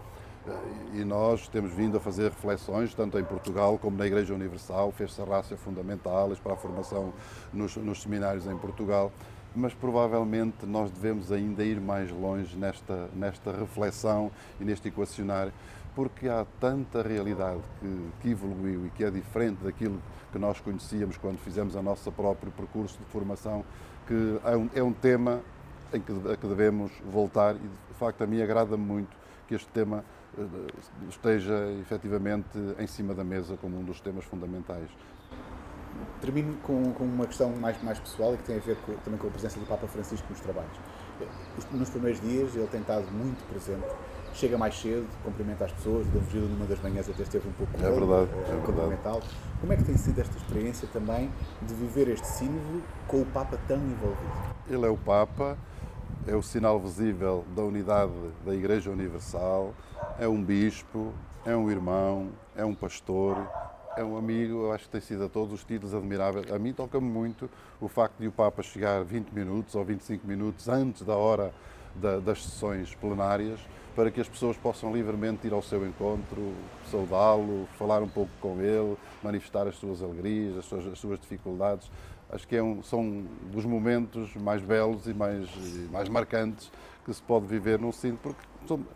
E 0.92 1.04
nós 1.04 1.48
temos 1.48 1.72
vindo 1.72 1.96
a 1.96 2.00
fazer 2.00 2.30
reflexões, 2.30 2.94
tanto 2.94 3.18
em 3.18 3.24
Portugal 3.24 3.78
como 3.78 3.96
na 3.96 4.06
Igreja 4.06 4.34
Universal, 4.34 4.90
fez-se 4.92 5.20
a 5.20 5.24
raça 5.24 5.56
fundamentais 5.56 6.38
para 6.38 6.54
a 6.54 6.56
formação 6.56 7.12
nos, 7.52 7.76
nos 7.76 8.02
seminários 8.02 8.46
em 8.46 8.56
Portugal. 8.56 9.12
Mas 9.54 9.74
provavelmente 9.74 10.66
nós 10.66 10.90
devemos 10.90 11.32
ainda 11.32 11.64
ir 11.64 11.80
mais 11.80 12.10
longe 12.10 12.56
nesta, 12.56 13.08
nesta 13.14 13.52
reflexão 13.52 14.30
e 14.60 14.64
neste 14.64 14.88
equacionário, 14.88 15.52
porque 15.94 16.28
há 16.28 16.46
tanta 16.60 17.02
realidade 17.02 17.60
que, 17.80 18.10
que 18.20 18.30
evoluiu 18.30 18.86
e 18.86 18.90
que 18.90 19.04
é 19.04 19.10
diferente 19.10 19.64
daquilo 19.64 20.00
que 20.30 20.38
nós 20.38 20.60
conhecíamos 20.60 21.16
quando 21.16 21.38
fizemos 21.38 21.74
o 21.74 21.82
nosso 21.82 22.12
próprio 22.12 22.52
percurso 22.52 22.98
de 22.98 23.04
formação, 23.06 23.64
que 24.06 24.38
é 24.44 24.56
um, 24.56 24.70
é 24.74 24.82
um 24.82 24.92
tema 24.92 25.40
em 25.92 26.00
que, 26.00 26.12
a 26.30 26.36
que 26.36 26.46
devemos 26.46 26.92
voltar 27.10 27.56
e, 27.56 27.58
de 27.58 27.94
facto, 27.98 28.22
a 28.22 28.26
mim 28.26 28.42
agrada-me 28.42 28.84
muito 28.84 29.16
que 29.46 29.54
este 29.54 29.68
tema 29.68 30.04
esteja 31.08 31.70
efetivamente 31.80 32.58
em 32.78 32.86
cima 32.86 33.14
da 33.14 33.24
mesa 33.24 33.56
como 33.56 33.78
um 33.78 33.84
dos 33.84 34.00
temas 34.00 34.24
fundamentais. 34.24 34.90
Termino 36.20 36.56
com, 36.62 36.92
com, 36.92 37.04
uma 37.04 37.26
questão 37.26 37.50
mais, 37.56 37.82
mais 37.82 37.98
pessoal 37.98 38.34
e 38.34 38.36
que 38.36 38.44
tem 38.44 38.56
a 38.56 38.60
ver 38.60 38.76
com, 38.78 38.92
também 38.98 39.18
com 39.18 39.26
a 39.26 39.30
presença 39.30 39.58
do 39.58 39.66
Papa 39.66 39.86
Francisco 39.86 40.26
nos 40.30 40.40
trabalhos. 40.40 40.78
Nos 41.72 41.90
primeiros 41.90 42.20
dias 42.20 42.54
ele 42.54 42.66
tem 42.68 42.80
estado 42.80 43.10
muito 43.10 43.44
presente 43.48 43.86
chega 44.34 44.56
mais 44.56 44.78
cedo, 44.80 45.06
cumprimenta 45.24 45.64
as 45.64 45.72
pessoas, 45.72 46.06
da 46.06 46.20
Virgílio 46.20 46.48
numa 46.48 46.66
das 46.66 46.80
manhãs 46.80 47.08
até 47.08 47.22
esteve 47.22 47.48
um 47.48 47.52
pouco 47.52 47.72
é 47.76 47.90
verdade, 47.90 48.30
é, 48.48 48.56
é 48.56 48.60
cumprimentá-lo. 48.64 49.22
Como 49.60 49.72
é 49.72 49.76
que 49.76 49.84
tem 49.84 49.96
sido 49.96 50.20
esta 50.20 50.36
experiência 50.36 50.88
também 50.92 51.30
de 51.62 51.74
viver 51.74 52.08
este 52.08 52.26
sínodo 52.26 52.82
com 53.06 53.22
o 53.22 53.26
Papa 53.26 53.58
tão 53.66 53.78
envolvido? 53.78 54.32
Ele 54.68 54.86
é 54.86 54.88
o 54.88 54.96
Papa, 54.96 55.58
é 56.26 56.34
o 56.36 56.42
sinal 56.42 56.78
visível 56.78 57.44
da 57.56 57.62
unidade 57.62 58.12
da 58.44 58.54
Igreja 58.54 58.90
Universal, 58.90 59.74
é 60.18 60.26
um 60.28 60.42
bispo, 60.42 61.12
é 61.44 61.56
um 61.56 61.70
irmão, 61.70 62.30
é 62.56 62.64
um 62.64 62.74
pastor, 62.74 63.36
é 63.96 64.04
um 64.04 64.16
amigo, 64.16 64.64
eu 64.64 64.72
acho 64.72 64.84
que 64.84 64.90
tem 64.90 65.00
sido 65.00 65.24
a 65.24 65.28
todos 65.28 65.52
os 65.52 65.64
títulos 65.64 65.94
admirável. 65.94 66.44
A 66.54 66.58
mim 66.58 66.72
toca-me 66.72 67.08
muito 67.08 67.50
o 67.80 67.88
facto 67.88 68.18
de 68.18 68.28
o 68.28 68.32
Papa 68.32 68.62
chegar 68.62 69.02
20 69.04 69.30
minutos 69.30 69.74
ou 69.74 69.84
25 69.84 70.26
minutos 70.26 70.68
antes 70.68 71.02
da 71.02 71.16
hora 71.16 71.52
da, 71.94 72.18
das 72.18 72.44
sessões 72.44 72.94
plenárias 72.94 73.60
para 73.98 74.12
que 74.12 74.20
as 74.20 74.28
pessoas 74.28 74.56
possam 74.56 74.92
livremente 74.92 75.48
ir 75.48 75.52
ao 75.52 75.60
seu 75.60 75.84
encontro, 75.84 76.54
saudá-lo, 76.88 77.66
falar 77.76 78.00
um 78.00 78.08
pouco 78.08 78.30
com 78.40 78.60
ele, 78.60 78.96
manifestar 79.24 79.66
as 79.66 79.74
suas 79.74 80.00
alegrias, 80.00 80.56
as 80.56 80.66
suas, 80.66 80.86
as 80.86 80.98
suas 81.00 81.18
dificuldades. 81.18 81.90
Acho 82.30 82.46
que 82.46 82.54
é 82.54 82.62
um, 82.62 82.80
são 82.80 83.24
dos 83.50 83.64
momentos 83.64 84.36
mais 84.36 84.62
belos 84.62 85.08
e 85.08 85.14
mais, 85.14 85.48
e 85.48 85.88
mais 85.90 86.08
marcantes 86.08 86.70
que 87.04 87.12
se 87.12 87.20
pode 87.20 87.46
viver 87.46 87.80
num 87.80 87.90
sino, 87.90 88.16
porque 88.18 88.40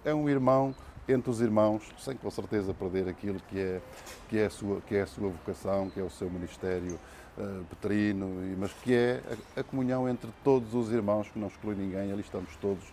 é 0.05 0.15
um 0.15 0.29
irmão 0.29 0.73
entre 1.09 1.31
os 1.31 1.41
irmãos, 1.41 1.83
sem 1.99 2.17
com 2.17 2.31
certeza 2.31 2.73
perder 2.73 3.09
aquilo 3.09 3.41
que 3.49 3.59
é, 3.59 3.81
que 4.29 4.39
é, 4.39 4.47
a, 4.47 4.51
sua, 4.51 4.81
que 4.83 4.95
é 4.95 5.03
a 5.03 5.07
sua 5.07 5.29
vocação, 5.29 5.91
que 5.91 6.01
é 6.01 6.03
o 6.03 6.11
seu 6.11 6.31
ministério 6.31 6.99
uh, 7.37 7.65
petrino, 7.65 8.29
mas 8.59 8.73
que 8.73 8.95
é 8.95 9.23
a, 9.57 9.61
a, 9.61 9.65
comunhão 9.65 10.09
entre 10.09 10.31
todos 10.45 10.75
os 10.75 10.93
irmãos, 10.93 11.29
que 11.29 11.39
não 11.39 11.49
exclui 11.49 11.75
ninguém, 11.75 12.13
ali 12.13 12.21
estamos 12.21 12.55
todos, 12.57 12.85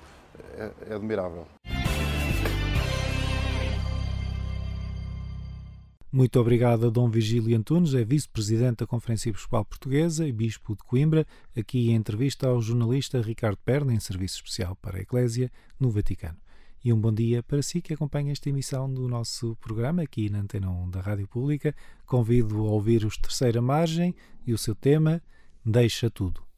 é, 0.58 0.72
é 0.90 0.96
admirável. 0.96 1.46
Muito 6.12 6.40
obrigado 6.40 6.88
a 6.88 6.90
Dom 6.90 7.08
Virgílio 7.08 7.56
Antunes, 7.56 7.94
é 7.94 8.04
vice-presidente 8.04 8.78
da 8.78 8.88
Conferência 8.88 9.30
Episcopal 9.30 9.64
Portuguesa 9.64 10.28
e 10.28 10.32
bispo 10.32 10.76
de 10.76 10.84
Coimbra, 10.84 11.24
aqui 11.56 11.92
em 11.92 11.94
entrevista 11.94 12.48
ao 12.48 12.60
jornalista 12.60 13.22
Ricardo 13.22 13.60
Perna, 13.64 13.94
em 13.94 14.00
serviço 14.00 14.38
especial 14.38 14.76
para 14.78 14.98
a 14.98 15.02
Eclésia, 15.02 15.52
no 15.80 15.92
Vaticano. 15.92 16.38
E 16.84 16.94
um 16.94 17.00
bom 17.00 17.12
dia 17.12 17.44
para 17.44 17.62
si 17.62 17.82
que 17.82 17.94
acompanha 17.94 18.32
esta 18.32 18.50
emissão 18.50 18.92
do 18.92 19.08
nosso 19.08 19.56
programa 19.58 20.02
aqui 20.04 20.30
na 20.30 20.40
Antena 20.40 20.70
1 20.70 20.90
da 20.90 21.02
Rádio 21.02 21.28
Pública. 21.28 21.76
Convido 22.06 22.60
a 22.66 22.72
ouvir 22.72 23.04
os 23.06 23.18
Terceira 23.18 23.62
Margem 23.62 24.16
e 24.48 24.54
o 24.54 24.58
seu 24.58 24.74
tema 24.74 25.22
Deixa 25.66 26.10
Tudo. 26.10 26.49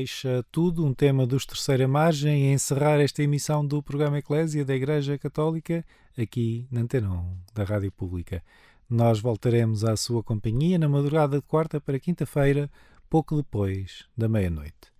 Deixa 0.00 0.42
tudo, 0.50 0.86
um 0.86 0.94
tema 0.94 1.26
dos 1.26 1.44
Terceira 1.44 1.86
Margem, 1.86 2.48
a 2.48 2.54
encerrar 2.54 2.98
esta 3.00 3.22
emissão 3.22 3.66
do 3.66 3.82
programa 3.82 4.16
Eclésia 4.16 4.64
da 4.64 4.74
Igreja 4.74 5.18
Católica, 5.18 5.84
aqui 6.16 6.66
na 6.70 6.80
Antena 6.80 7.10
1 7.10 7.36
da 7.54 7.64
Rádio 7.64 7.92
Pública. 7.92 8.42
Nós 8.88 9.20
voltaremos 9.20 9.84
à 9.84 9.94
sua 9.98 10.22
companhia 10.22 10.78
na 10.78 10.88
madrugada 10.88 11.36
de 11.36 11.42
quarta 11.42 11.82
para 11.82 12.00
quinta-feira, 12.00 12.70
pouco 13.10 13.36
depois 13.36 14.06
da 14.16 14.26
meia-noite. 14.26 14.90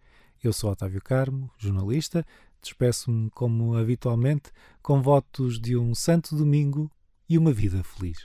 Eu 0.45 0.53
sou 0.53 0.71
Otávio 0.71 1.01
Carmo, 1.01 1.51
jornalista, 1.57 2.23
despeço-me 2.61 3.31
como 3.31 3.79
habitualmente 3.79 4.51
com 4.83 5.01
votos 5.01 5.59
de 5.59 5.79
um 5.79 5.95
santo 5.95 6.37
domingo 6.37 6.91
e 7.27 7.39
uma 7.39 7.55
vida 7.55 7.83
feliz. 7.83 8.19